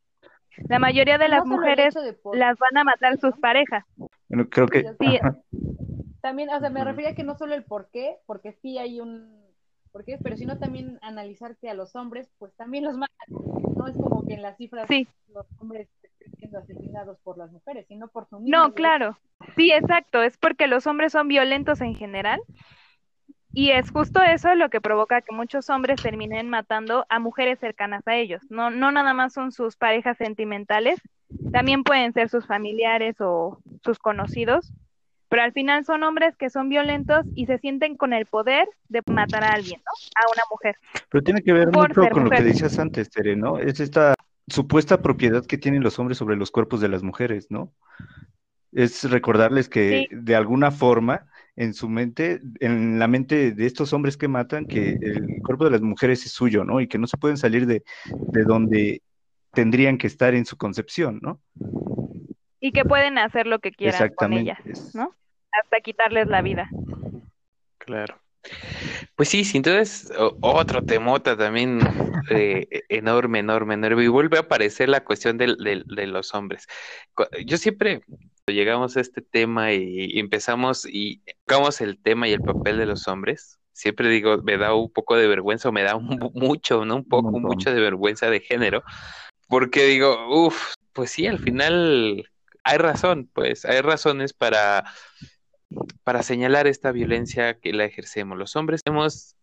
[0.69, 1.93] La mayoría de las mujeres
[2.33, 3.85] las van a matar sus parejas.
[4.27, 5.19] bueno, creo que, Sí.
[6.21, 9.46] También, o sea, me refería que no solo el por qué, porque sí hay un
[9.91, 13.27] por qué, pero sino también analizar que a los hombres, pues también los matan.
[13.75, 15.07] No es como que en las cifras Sí.
[15.33, 19.17] los hombres estén siendo asesinados por las mujeres, sino por su mismo No, claro.
[19.55, 20.21] Sí, exacto.
[20.21, 22.39] Es porque los hombres son violentos en general.
[23.53, 28.07] Y es justo eso lo que provoca que muchos hombres terminen matando a mujeres cercanas
[28.07, 28.43] a ellos.
[28.51, 31.01] No, no nada más son sus parejas sentimentales,
[31.51, 34.71] también pueden ser sus familiares o sus conocidos,
[35.29, 39.01] pero al final son hombres que son violentos y se sienten con el poder de
[39.07, 39.91] matar a alguien, ¿no?
[40.15, 40.75] A una mujer.
[41.09, 43.59] pero tiene que ver Por mucho con lo que decías antes, Tere, ¿no?
[43.59, 44.13] Es esta
[44.47, 47.73] supuesta propiedad que tienen los hombres sobre los cuerpos de las mujeres, ¿no?
[48.71, 54.15] Es recordarles que de alguna forma en su mente, en la mente de estos hombres
[54.15, 56.79] que matan, que el cuerpo de las mujeres es suyo, ¿no?
[56.79, 59.01] Y que no se pueden salir de, de donde
[59.53, 61.41] tendrían que estar en su concepción, ¿no?
[62.67, 65.15] Y que pueden hacer lo que quieran con ellas, es- ¿no?
[65.53, 66.69] Hasta quitarles la vida.
[67.77, 68.19] Claro.
[69.15, 71.79] Pues sí, sí, entonces o- otro temota también
[72.29, 74.03] eh, enorme, enorme, enorme.
[74.03, 76.67] Y vuelve a aparecer la cuestión del- del- de los hombres.
[77.45, 78.01] Yo siempre
[78.47, 83.07] llegamos a este tema y, empezamos y tocamos el tema y el papel de los
[83.07, 86.97] hombres, siempre digo, me da un poco de vergüenza o me da un, mucho, ¿no?
[86.97, 87.43] Un poco, montón.
[87.43, 88.83] mucho de vergüenza de género,
[89.47, 92.29] porque digo, uff, pues sí, al final
[92.67, 94.83] hay razón, pues hay razones para
[96.03, 98.37] para señalar esta violencia que la ejercemos.
[98.37, 99.35] Los hombres hemos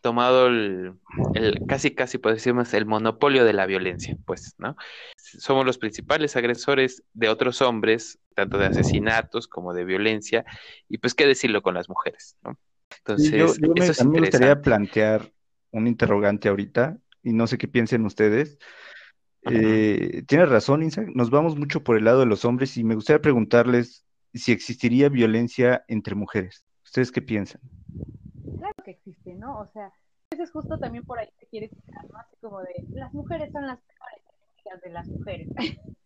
[0.00, 0.94] tomado el,
[1.34, 4.76] el casi, casi por decirnos, el monopolio de la violencia, pues, ¿no?
[5.16, 10.44] Somos los principales agresores de otros hombres, tanto de asesinatos como de violencia,
[10.88, 12.58] y pues qué decirlo con las mujeres, ¿no?
[12.98, 15.32] Entonces, yo, yo me, eso es a mí me gustaría plantear
[15.72, 18.58] un interrogante ahorita, y no sé qué piensen ustedes.
[19.50, 22.94] Eh, tienes razón, Insa, nos vamos mucho por el lado de los hombres y me
[22.94, 24.04] gustaría preguntarles
[24.34, 26.64] si existiría violencia entre mujeres.
[26.84, 27.60] ¿Ustedes qué piensan?
[28.58, 29.58] Claro que existe, ¿no?
[29.60, 29.92] O sea, a
[30.30, 32.18] veces justo también por ahí se quiere quitar, ¿no?
[32.18, 34.24] Así como de, las mujeres son las peores
[34.64, 35.48] enemigas de las mujeres.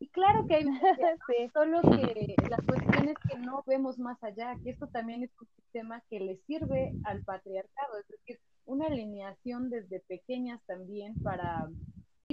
[0.00, 1.16] y claro que hay violencia,
[1.64, 1.80] ¿no?
[1.80, 5.48] solo que la cuestión es que no vemos más allá, que esto también es un
[5.56, 11.68] sistema que le sirve al patriarcado, es decir, una alineación desde pequeñas también para...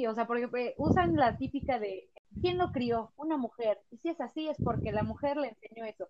[0.07, 2.09] O sea, porque eh, usan la típica de,
[2.41, 3.11] ¿quién lo crió?
[3.17, 3.79] Una mujer.
[3.91, 6.07] Y si es así es porque la mujer le enseñó eso.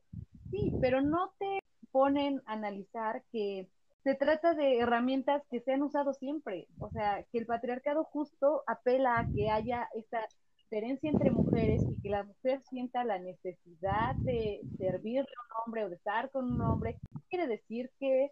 [0.50, 1.60] Sí, pero no te
[1.92, 3.70] ponen a analizar que
[4.04, 8.64] se trata de herramientas que se han usado siempre, o sea, que el patriarcado justo
[8.66, 10.20] apela a que haya esta
[10.58, 15.86] diferencia entre mujeres y que la mujer sienta la necesidad de servirle a un hombre
[15.86, 16.98] o de estar con un hombre.
[17.30, 18.32] Quiere decir que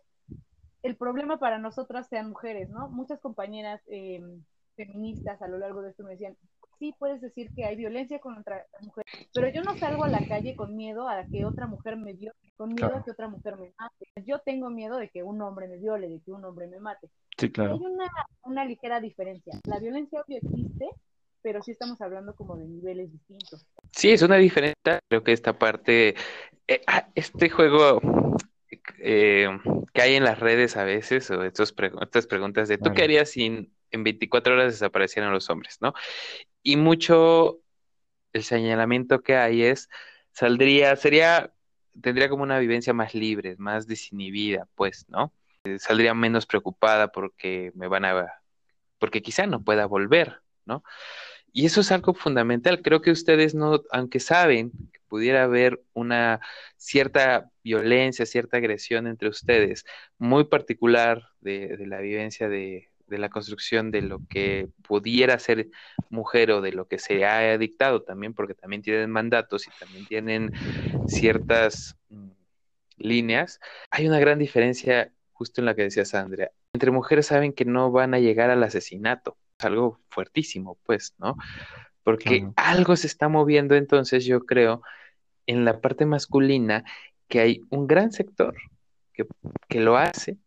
[0.81, 2.89] el problema para nosotras sean mujeres, ¿no?
[2.89, 4.23] Muchas compañeras eh,
[4.85, 6.37] feministas a lo largo de esto me decían,
[6.79, 10.25] sí puedes decir que hay violencia contra las mujeres, pero yo no salgo a la
[10.27, 13.01] calle con miedo a que otra mujer me viole, con miedo Claro.
[13.01, 14.05] a que otra mujer me mate.
[14.25, 17.09] Yo tengo miedo de que un hombre me viole, de que un hombre me mate.
[17.37, 17.73] Sí, claro.
[17.73, 18.07] Hay una,
[18.43, 19.53] una ligera diferencia.
[19.65, 20.89] La violencia obvio existe,
[21.41, 23.65] pero sí estamos hablando como de niveles distintos.
[23.91, 24.99] Sí, es una diferencia.
[25.09, 26.15] Creo que esta parte,
[26.67, 27.99] eh, ah, este juego
[28.99, 29.49] eh,
[29.93, 33.03] que hay en las redes a veces, o estos pre- estas preguntas de ¿tú qué
[33.03, 35.93] harías si en 24 horas desaparecieran los hombres, ¿no?
[36.63, 37.61] Y mucho
[38.33, 39.89] el señalamiento que hay es,
[40.31, 41.53] saldría, sería,
[42.01, 45.33] tendría como una vivencia más libre, más desinhibida, pues, ¿no?
[45.63, 48.41] Eh, Saldría menos preocupada porque me van a,
[48.99, 50.83] porque quizá no pueda volver, ¿no?
[51.51, 52.81] Y eso es algo fundamental.
[52.81, 54.71] Creo que ustedes no, aunque saben
[55.07, 56.39] pudiera haber una
[56.77, 59.85] cierta violencia, cierta agresión entre ustedes,
[60.19, 65.69] muy particular de la vivencia de, de la construcción de lo que pudiera ser
[66.09, 70.05] mujer o de lo que se ha dictado también, porque también tienen mandatos y también
[70.05, 70.51] tienen
[71.07, 72.29] ciertas mm,
[72.97, 76.51] líneas, hay una gran diferencia justo en la que decía Sandra.
[76.73, 81.35] Entre mujeres saben que no van a llegar al asesinato, es algo fuertísimo, pues, ¿no?
[82.03, 84.81] Porque algo se está moviendo entonces, yo creo,
[85.47, 86.83] en la parte masculina,
[87.27, 88.55] que hay un gran sector
[89.13, 89.25] que,
[89.67, 90.37] que lo hace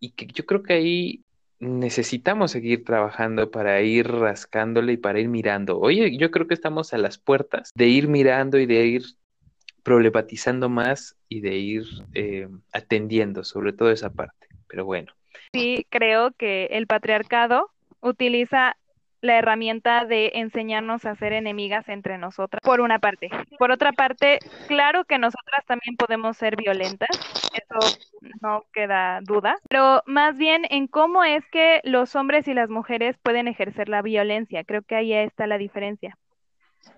[0.00, 1.21] y que yo creo que ahí
[1.62, 5.78] necesitamos seguir trabajando para ir rascándole y para ir mirando.
[5.78, 9.02] Oye, yo creo que estamos a las puertas de ir mirando y de ir
[9.84, 14.48] problematizando más y de ir eh, atendiendo sobre todo esa parte.
[14.66, 15.12] Pero bueno.
[15.52, 17.70] Sí, creo que el patriarcado
[18.00, 18.76] utiliza
[19.22, 23.30] la herramienta de enseñarnos a ser enemigas entre nosotras, por una parte.
[23.58, 27.08] Por otra parte, claro que nosotras también podemos ser violentas,
[27.54, 27.98] eso
[28.40, 33.16] no queda duda, pero más bien en cómo es que los hombres y las mujeres
[33.22, 36.18] pueden ejercer la violencia, creo que ahí está la diferencia.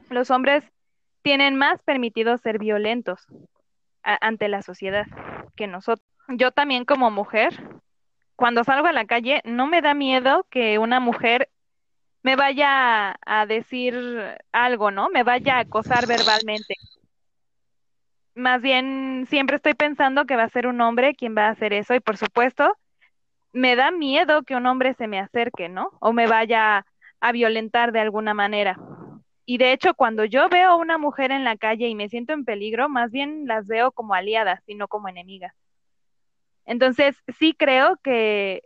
[0.09, 0.65] Los hombres
[1.23, 3.27] tienen más permitido ser violentos
[4.03, 5.07] ante la sociedad
[5.57, 6.07] que nosotros.
[6.29, 7.53] Yo también como mujer,
[8.37, 11.49] cuando salgo a la calle, no me da miedo que una mujer
[12.25, 13.95] me vaya a decir
[14.51, 15.11] algo, ¿no?
[15.11, 16.75] Me vaya a acosar verbalmente.
[18.35, 21.75] Más bien, siempre estoy pensando que va a ser un hombre quien va a hacer
[21.75, 22.77] eso y por supuesto,
[23.53, 25.91] me da miedo que un hombre se me acerque, ¿no?
[26.01, 26.87] O me vaya
[27.21, 28.79] a violentar de alguna manera.
[29.45, 32.33] Y de hecho, cuando yo veo a una mujer en la calle y me siento
[32.33, 35.55] en peligro, más bien las veo como aliadas y no como enemigas.
[36.65, 38.63] Entonces, sí creo que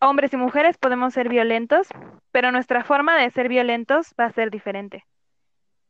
[0.00, 1.88] hombres y mujeres podemos ser violentos,
[2.32, 5.04] pero nuestra forma de ser violentos va a ser diferente.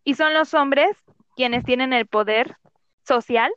[0.05, 0.91] Y son los hombres
[1.37, 2.57] quienes tienen el poder
[3.05, 3.53] social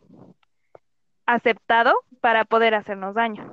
[1.26, 3.52] aceptado para poder hacernos daño.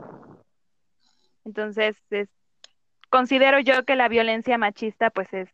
[1.44, 1.96] Entonces,
[3.08, 5.48] considero yo que la violencia machista pues es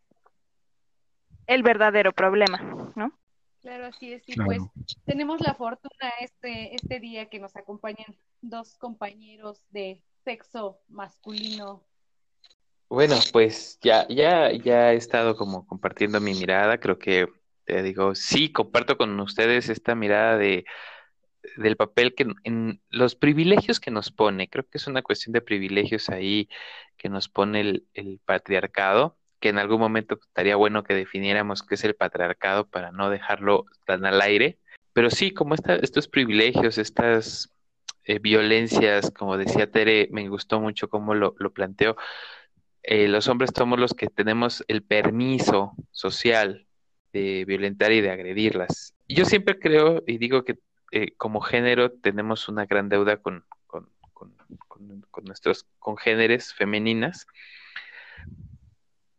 [1.47, 2.59] el verdadero problema,
[2.97, 3.13] ¿no?
[3.61, 4.23] Claro, así es.
[4.29, 4.63] Y pues
[5.05, 11.85] tenemos la fortuna este, este día que nos acompañan dos compañeros de sexo masculino?
[12.89, 16.79] Bueno, pues ya, ya, ya he estado como compartiendo mi mirada.
[16.79, 17.29] Creo que
[17.65, 20.65] te digo, sí, comparto con ustedes esta mirada de
[21.57, 25.41] del papel que en los privilegios que nos pone, creo que es una cuestión de
[25.43, 26.49] privilegios ahí
[26.97, 31.77] que nos pone el, el patriarcado, que en algún momento estaría bueno que definiéramos qué
[31.77, 34.59] es el patriarcado para no dejarlo tan al aire.
[34.93, 37.56] Pero sí, como estos privilegios, estas
[38.07, 41.97] eh, violencias, como decía Tere, me gustó mucho cómo lo, planteó.
[42.85, 46.69] Eh, los hombres somos los que tenemos el permiso social
[47.13, 48.95] de violentar y de agredirlas.
[49.09, 50.59] Yo siempre creo y digo que
[50.93, 53.89] eh, como género tenemos una gran deuda con, con,
[55.25, 57.27] nuestros congéneres femeninas,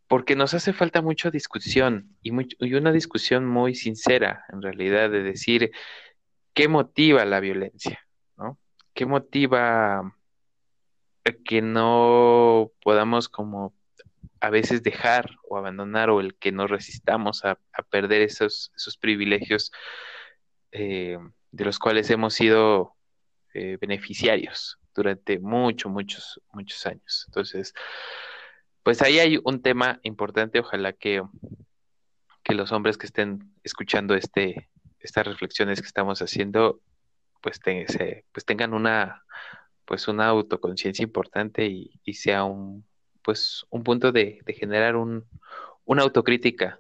[0.08, 2.32] porque nos hace falta mucha discusión y,
[2.76, 5.72] una discusión muy sincera, en realidad, de decir
[6.54, 8.07] qué motiva la violencia.
[8.98, 10.12] ¿Qué motiva
[11.46, 13.76] que no podamos como
[14.40, 17.60] a veces dejar o abandonar o el que no resistamos a,
[17.92, 19.72] perder esos, esos privilegios
[20.72, 21.20] eh,
[21.52, 22.96] de los cuales hemos sido
[23.54, 27.26] eh, beneficiarios durante muchos, muchos, muchos años.
[27.28, 27.76] Entonces,
[28.82, 31.22] pues ahí hay un tema importante, ojalá que,
[32.42, 36.82] que los hombres que estén escuchando este, estas reflexiones que estamos haciendo
[37.42, 37.60] pues,
[38.32, 39.24] pues tengan una
[39.88, 42.86] pues una autoconciencia importante y, sea un
[43.24, 45.26] pues un punto de, generar un,
[45.86, 46.80] una autocrítica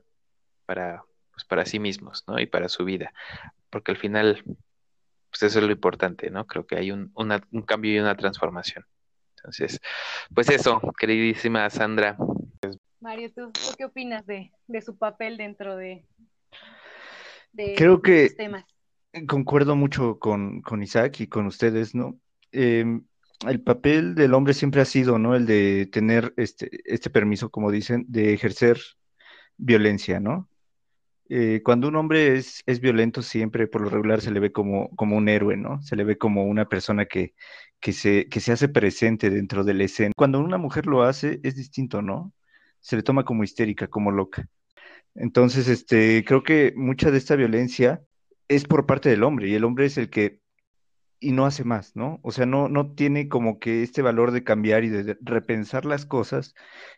[0.66, 2.40] para pues para sí mismos ¿no?
[2.40, 3.14] y para su vida
[3.70, 4.44] porque al final
[5.30, 8.86] pues eso es lo importante no creo que hay un, un cambio y una transformación
[9.38, 9.80] entonces
[10.34, 12.18] pues eso queridísima Sandra
[13.00, 16.06] Mario ¿tú, qué opinas de, de, su papel dentro de,
[17.54, 18.66] de creo que temas?
[19.26, 22.20] Concuerdo mucho con, Isaac y con ustedes, ¿no?
[22.52, 23.06] Em,
[23.48, 25.36] el papel del hombre siempre ha sido, ¿no?
[25.36, 28.80] El de tener este, este permiso, como dicen, de ejercer
[29.58, 30.50] violencia, ¿no?
[31.30, 34.90] Eh, cuando un hombre es, es, violento, siempre por lo regular se le ve como,
[34.96, 35.82] como un héroe, ¿no?
[35.82, 37.34] Se le ve como una persona que,
[37.80, 40.14] que, se, que se hace presente dentro de la escena.
[40.16, 42.34] Cuando una mujer lo hace, es distinto, ¿no?
[42.80, 44.48] Se le toma como histérica, como loca.
[45.16, 48.02] Entonces, este, creo que mucha de esta violencia
[48.48, 50.42] es por parte del hombre y el hombre es el que
[51.20, 52.20] y no hace más, ¿no?
[52.22, 56.06] O sea, no, no tiene como que este valor de cambiar y de repensar las
[56.06, 56.54] cosas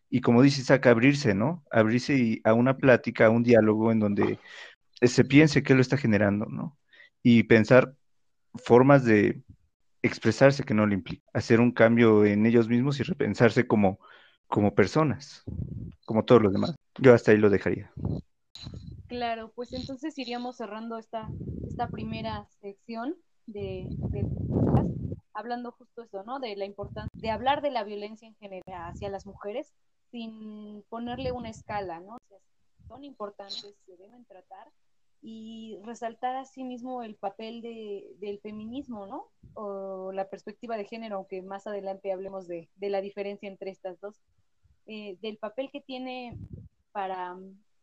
[0.09, 1.63] y como dice Isaac, abrirse, ¿no?
[1.71, 4.39] Abrirse a una plática, a un diálogo en donde
[5.01, 6.77] se piense qué lo está generando, ¿no?
[7.23, 7.95] Y pensar
[8.55, 9.41] formas de
[10.01, 13.99] expresarse que no le implica, hacer un cambio en ellos mismos y repensarse como,
[14.47, 15.43] como personas,
[16.05, 16.75] como todos los demás.
[16.97, 17.91] Yo hasta ahí lo dejaría.
[19.09, 21.27] Claro, pues entonces iríamos cerrando esta,
[21.67, 23.15] esta primera sección
[23.47, 24.23] de, de
[25.33, 26.39] hablando justo eso, ¿no?
[26.39, 29.73] De la importancia de hablar de la violencia en general hacia las mujeres
[30.11, 32.17] sin ponerle una escala, ¿no?
[32.87, 34.71] son importantes, se deben tratar
[35.21, 39.31] y resaltar asimismo el papel de, del feminismo, ¿no?
[39.53, 43.99] O la perspectiva de género, aunque más adelante hablemos de, de la diferencia entre estas
[43.99, 44.21] dos,
[44.87, 46.37] eh, del papel que tiene
[46.91, 47.37] para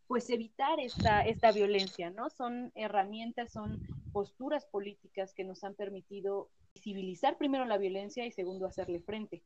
[0.07, 2.31] pues evitar esta, esta violencia, ¿no?
[2.31, 3.81] Son herramientas, son
[4.13, 9.43] posturas políticas que nos han permitido visibilizar primero la violencia y segundo hacerle frente.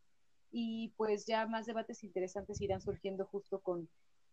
[0.53, 3.89] Y pues ya más debates interesantes irán surgiendo justo con,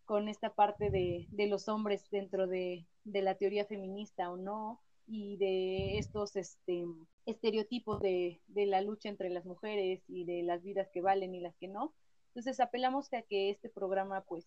[0.05, 4.81] con esta parte de, de los hombres dentro de, de, la teoría feminista o no,
[5.05, 6.85] y de estos este,
[7.25, 11.39] estereotipos de, de la lucha entre las mujeres y de las vidas que valen y
[11.39, 11.93] las que no.
[12.29, 14.45] Entonces apelamos a que este programa pues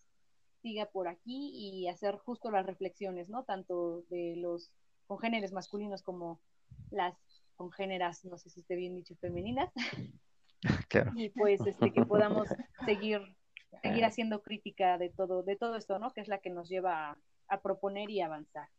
[0.61, 3.43] siga por aquí y hacer justo las reflexiones, ¿no?
[3.43, 4.71] Tanto de los
[5.07, 6.39] congéneres masculinos como
[6.89, 7.15] las
[7.55, 9.69] congéneras, no sé si esté bien dicho, femeninas.
[10.89, 11.11] Claro.
[11.15, 12.47] Y pues este, que podamos
[12.85, 13.19] seguir,
[13.81, 16.11] seguir haciendo crítica de todo, de todo esto, ¿no?
[16.11, 18.69] Que es la que nos lleva a, a proponer y avanzar.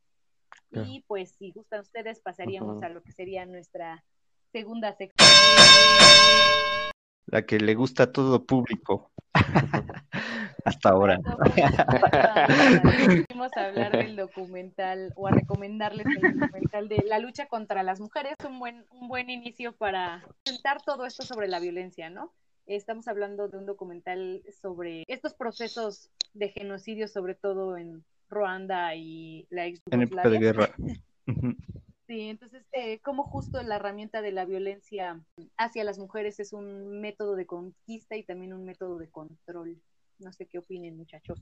[0.71, 0.89] Claro.
[0.89, 2.87] Y pues si gustan ustedes, pasaríamos uh -huh.
[2.87, 4.05] a lo que sería nuestra
[4.53, 5.29] segunda sección.
[7.27, 9.11] La que le gusta a todo público.
[10.65, 11.21] Hasta ahora.
[13.29, 18.01] Vamos a hablar del documental o a recomendarles el documental de la lucha contra las
[18.01, 22.33] mujeres, un buen, un buen inicio para presentar todo esto sobre la violencia, ¿no?
[22.67, 29.47] Estamos hablando de un documental sobre estos procesos de genocidio, sobre todo en Ruanda y
[29.51, 30.71] la ex En época de guerra.
[32.07, 35.25] Sí, entonces, eh, como justo la herramienta de la violencia
[35.57, 39.81] hacia las mujeres es un método de conquista y también un método de control.
[40.23, 41.41] No sé qué opinen, muchachos.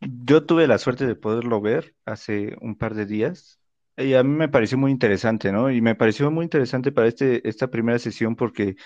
[0.00, 3.60] Yo tuve la suerte de poderlo ver hace un par de días
[3.96, 5.70] y a mí me pareció muy interesante, ¿no?
[5.70, 8.76] Y me pareció muy interesante para este, esta primera sesión porque,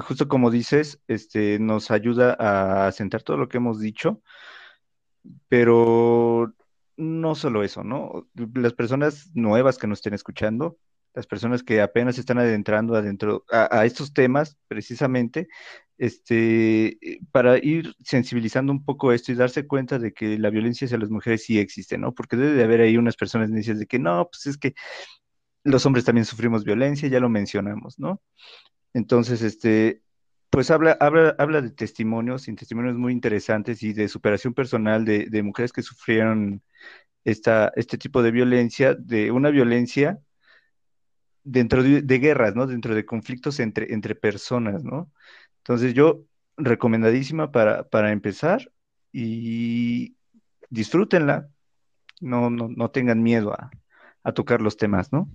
[0.00, 4.22] justo como dices, este, nos ayuda a sentar todo lo que hemos dicho,
[5.48, 6.52] pero
[6.96, 8.28] no solo eso, ¿no?
[8.54, 10.78] Las personas nuevas que nos estén escuchando,
[11.14, 15.48] las personas que apenas están adentrando adentro a, estos temas, precisamente,
[16.02, 16.98] este,
[17.30, 21.10] para ir sensibilizando un poco esto y darse cuenta de que la violencia hacia las
[21.10, 22.12] mujeres sí existe, ¿no?
[22.12, 24.74] Porque debe de haber ahí unas personas necias de que no, pues es que
[25.62, 28.20] los hombres también sufrimos violencia, ya lo mencionamos, ¿no?
[28.94, 30.02] Entonces, este,
[30.50, 35.26] pues habla, habla, habla de testimonios, y testimonios muy interesantes y de superación personal de,
[35.30, 36.64] de mujeres que sufrieron
[37.24, 40.20] esta, este tipo de violencia, de una violencia
[41.44, 42.66] dentro de, de, guerras, ¿no?
[42.66, 45.12] Dentro de conflictos entre, entre personas, ¿no?
[45.62, 46.22] Entonces yo,
[46.56, 48.70] recomendadísima para, para empezar
[49.12, 50.16] y
[50.70, 51.48] disfrútenla,
[52.20, 53.70] no, no, no tengan miedo a,
[54.22, 55.28] a tocar los temas, ¿no?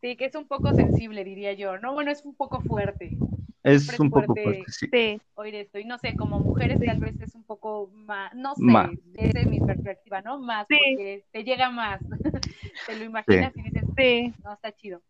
[0.00, 1.92] Sí, que es un poco sensible, diría yo, ¿no?
[1.92, 3.18] Bueno, es un poco fuerte.
[3.62, 4.88] Es un fuerte poco fuerte, sí.
[4.90, 5.20] sí.
[5.34, 5.78] Oír esto.
[5.78, 8.90] Y no sé, como mujeres tal vez es un poco más, no sé, más.
[9.04, 10.38] desde mi perspectiva, ¿no?
[10.38, 10.76] Más, sí.
[10.78, 12.00] porque te llega más.
[12.86, 13.60] te lo imaginas sí.
[13.60, 14.34] y dices, sí.
[14.42, 15.02] no, está chido.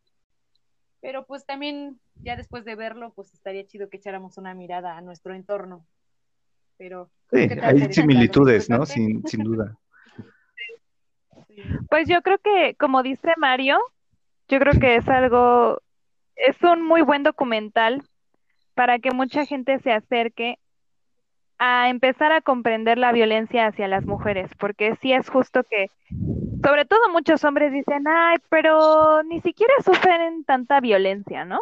[1.01, 5.01] Pero pues también, ya después de verlo, pues estaría chido que echáramos una mirada a
[5.01, 5.87] nuestro entorno.
[6.77, 7.11] Pero.
[7.31, 8.85] Sí, hay similitudes, ¿no?
[8.87, 9.77] Sin, sin duda.
[11.91, 13.79] Pues yo creo que, como dice Mario,
[14.49, 15.83] yo creo que es algo,
[16.37, 18.03] es un muy buen documental
[18.75, 20.59] para que mucha gente se acerque
[21.59, 25.91] a empezar a comprender la violencia hacia las mujeres, porque sí es justo que,
[26.63, 31.61] sobre todo muchos hombres dicen, ay, pero ni siquiera sufren tanta violencia, ¿no?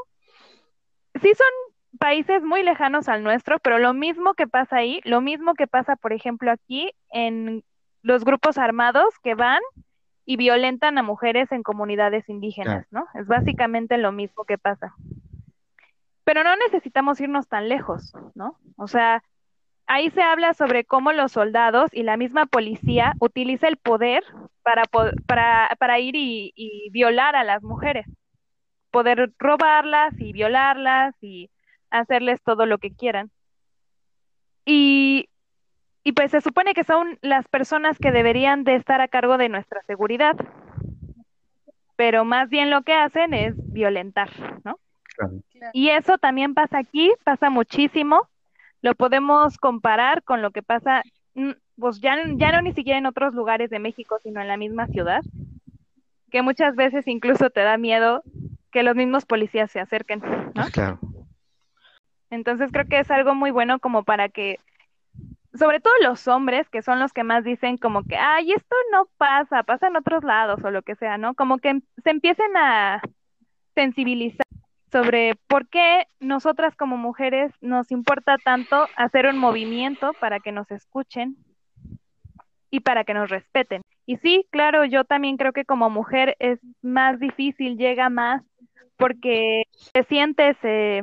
[1.21, 5.55] Sí son países muy lejanos al nuestro, pero lo mismo que pasa ahí, lo mismo
[5.55, 7.65] que pasa, por ejemplo, aquí en
[8.03, 9.61] los grupos armados que van
[10.25, 13.07] y violentan a mujeres en comunidades indígenas, ¿no?
[13.15, 14.95] Es básicamente lo mismo que pasa.
[16.25, 18.59] Pero no necesitamos irnos tan lejos, ¿no?
[18.77, 19.25] O sea,
[19.89, 24.23] ahí se habla sobre cómo los soldados y la misma policía utiliza el poder
[24.63, 24.85] para,
[25.27, 28.07] para, para ir y, y violar a las mujeres.
[28.91, 31.51] Poder robarlas y violarlas y
[31.91, 33.31] hacerles todo lo que quieran.
[34.65, 35.29] Y
[36.09, 39.51] y pues se supone que son las personas que deberían de estar a cargo de
[39.51, 40.37] nuestra seguridad,
[41.97, 44.31] pero más bien lo que hacen es violentar,
[44.65, 44.79] ¿no?
[45.19, 45.35] Claro.
[45.75, 48.27] Y eso también pasa aquí, pasa muchísimo,
[48.83, 51.03] lo podemos comparar con lo que pasa,
[51.77, 54.87] pues ya, ya no ni siquiera en otros lugares de México, sino en la misma
[54.87, 55.23] ciudad,
[56.31, 58.23] que muchas veces incluso te da miedo
[58.71, 60.63] que los mismos policías se acerquen, ¿no?
[60.63, 60.99] Ah, claro.
[62.31, 64.59] Entonces creo que es algo muy bueno como para que,
[65.55, 69.09] sobre todo los hombres, que son los que más dicen como que, ay, esto no
[69.17, 71.35] pasa, pasa en otros lados o lo que sea, ¿no?
[71.35, 73.01] Como que se empiecen a
[73.75, 74.47] sensibilizar
[74.91, 80.71] sobre por qué nosotras como mujeres nos importa tanto hacer un movimiento para que nos
[80.71, 81.37] escuchen
[82.71, 83.83] y para que nos respeten.
[84.07, 88.43] Y sí, claro, yo también creo que como mujer es más difícil, llega más,
[88.97, 91.03] porque te sientes eh,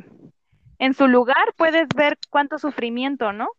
[0.79, 3.49] en su lugar, puedes ver cuánto sufrimiento, ¿no?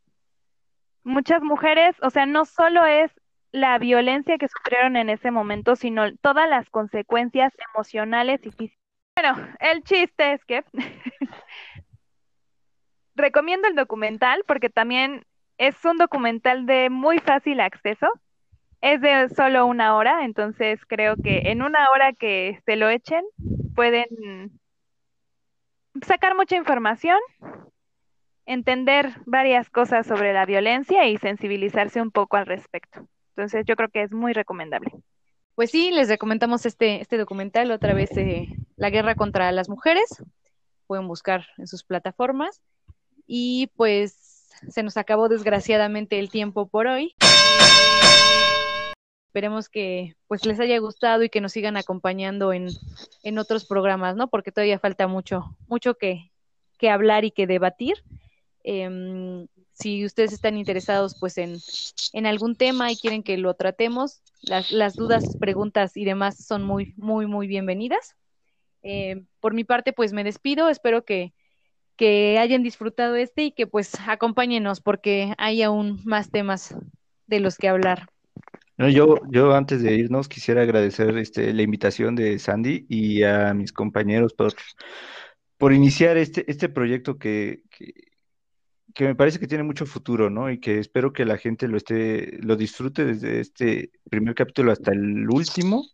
[1.05, 3.11] Muchas mujeres, o sea, no solo es
[3.53, 8.86] la violencia que sufrieron en ese momento, sino todas las consecuencias emocionales y físicas.
[9.17, 10.63] Bueno, el chiste es que
[13.15, 15.25] recomiendo el documental porque también
[15.57, 18.09] es un documental de muy fácil acceso.
[18.83, 23.25] Es de solo una hora, entonces creo que en una hora que se lo echen
[23.75, 24.07] pueden
[26.03, 27.19] sacar mucha información,
[28.45, 33.09] entender varias cosas sobre la violencia y sensibilizarse un poco al respecto.
[33.31, 34.91] Entonces yo creo que es muy recomendable.
[35.57, 38.47] Pues sí, les recomendamos este, este documental, otra vez eh,
[38.77, 40.23] La guerra contra las mujeres.
[40.87, 42.61] Pueden buscar en sus plataformas.
[43.27, 47.15] Y pues se nos acabó desgraciadamente el tiempo por hoy.
[49.29, 52.69] Esperemos que pues les haya gustado y que nos sigan acompañando en,
[53.23, 54.29] en otros programas, ¿no?
[54.29, 56.33] Porque todavía falta mucho, mucho que,
[56.77, 58.05] que hablar y que debatir.
[58.63, 59.47] Em,
[59.79, 61.59] si ustedes están interesados pues en,
[62.13, 66.63] en, algún tema y quieren que lo tratemos, las, las dudas, preguntas y demás son
[66.63, 68.17] muy, muy, muy bienvenidas.
[68.83, 70.69] Eh, por mi parte, pues me despido.
[70.71, 71.35] Espero que,
[71.97, 76.75] que hayan disfrutado este y que pues acompáñenos porque hay aún más temas
[77.27, 78.09] de los que hablar.
[78.79, 83.73] Yo, yo antes de irnos quisiera agradecer este, la invitación de Sandy y a mis
[83.73, 84.53] compañeros por,
[85.57, 87.93] por iniciar este, este proyecto que, que,
[88.95, 90.51] que me parece que tiene mucho futuro, ¿no?
[90.51, 94.93] Y que espero que la gente lo esté, lo disfrute desde este primer capítulo hasta
[94.93, 95.85] el último.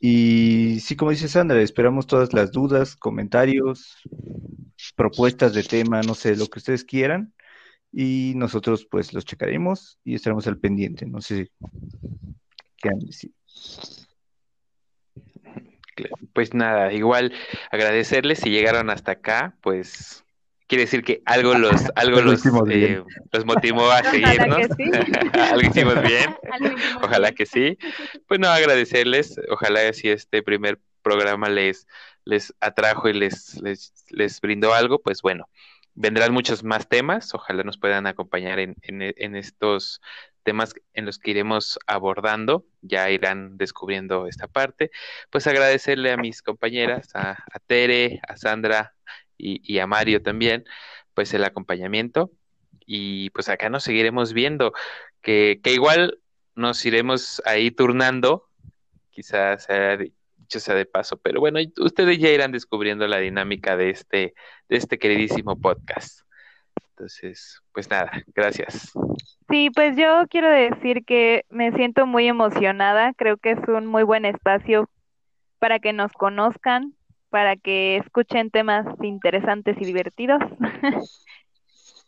[0.00, 3.96] Y sí, como dice Sandra, esperamos todas las dudas, comentarios,
[4.94, 7.32] propuestas de tema, no sé, lo que ustedes quieran.
[7.92, 11.06] Y nosotros pues los checaremos y estaremos al pendiente.
[11.06, 11.50] No sé
[12.76, 13.32] qué han decir.
[16.34, 17.32] Pues nada, igual
[17.70, 20.25] agradecerles si llegaron hasta acá, pues
[20.66, 23.02] quiere decir que algo los, algo los, eh,
[23.32, 24.66] los motivó a seguirnos.
[24.76, 24.90] Sí.
[25.40, 26.36] algo hicimos bien.
[27.02, 27.78] ojalá que sí.
[28.26, 29.40] Pues no, agradecerles.
[29.50, 31.86] Ojalá si este primer programa les,
[32.24, 35.48] les atrajo y les, les, les brindó algo, pues bueno,
[35.94, 37.34] vendrán muchos más temas.
[37.34, 40.00] Ojalá nos puedan acompañar en, en, en estos
[40.42, 44.92] temas en los que iremos abordando, ya irán descubriendo esta parte.
[45.30, 48.94] Pues agradecerle a mis compañeras, a, a Tere, a Sandra,
[49.38, 50.64] y, a Mario también,
[51.14, 52.30] pues el acompañamiento.
[52.86, 54.72] Y pues acá nos seguiremos viendo,
[55.20, 56.20] que, que igual
[56.54, 58.48] nos iremos ahí turnando,
[59.10, 59.96] quizás sea
[60.46, 64.34] dicho sea de paso, pero bueno, ustedes ya irán descubriendo la dinámica de este,
[64.68, 66.20] de este queridísimo podcast.
[66.90, 68.92] Entonces, pues nada, gracias.
[69.50, 74.02] Sí, pues yo quiero decir que me siento muy emocionada, creo que es un muy
[74.02, 74.88] buen espacio
[75.58, 76.94] para que nos conozcan,
[77.36, 80.40] para que escuchen temas interesantes y divertidos.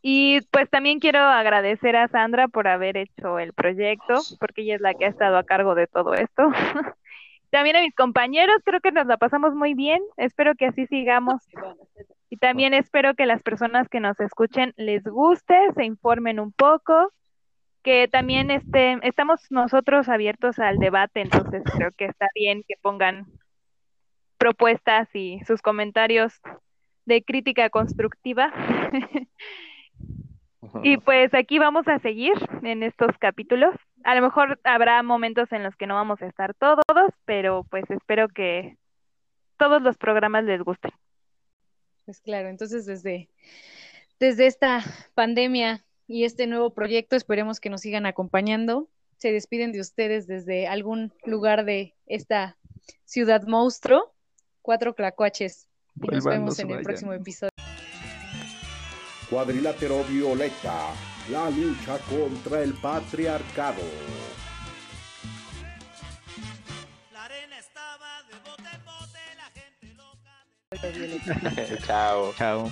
[0.03, 4.81] y pues también quiero agradecer a Sandra por haber hecho el proyecto, porque ella es
[4.81, 6.45] la que ha estado a cargo de todo esto.
[7.51, 11.43] también a mis compañeros, creo que nos la pasamos muy bien, espero que así sigamos.
[12.31, 17.12] Y también espero que las personas que nos escuchen les guste, se informen un poco,
[17.83, 23.26] que también este, estamos nosotros abiertos al debate, entonces creo que está bien que pongan
[24.39, 26.32] propuestas y sus comentarios
[27.05, 28.53] de crítica constructiva.
[30.82, 33.74] y pues aquí vamos a seguir en estos capítulos.
[34.05, 36.84] A lo mejor habrá momentos en los que no vamos a estar todos,
[37.24, 38.76] pero pues espero que
[39.57, 40.93] todos los programas les gusten.
[42.05, 43.28] Pues claro, entonces desde,
[44.20, 44.82] desde esta
[45.14, 48.89] pandemia y este nuevo proyecto esperemos que nos sigan acompañando.
[49.18, 52.57] Se despiden de ustedes desde algún lugar de esta
[53.05, 54.14] ciudad monstruo
[54.68, 55.66] cuatro clacuaches.
[55.94, 57.48] Y nos vemos en el próximo episodio.
[59.30, 60.90] Cuadrilátero Violeta,
[61.30, 63.80] la lucha contra el patriarcado.
[67.14, 71.80] La arena estaba de bote bote, la gente loca.
[71.86, 72.34] Chao.
[72.36, 72.70] Chao.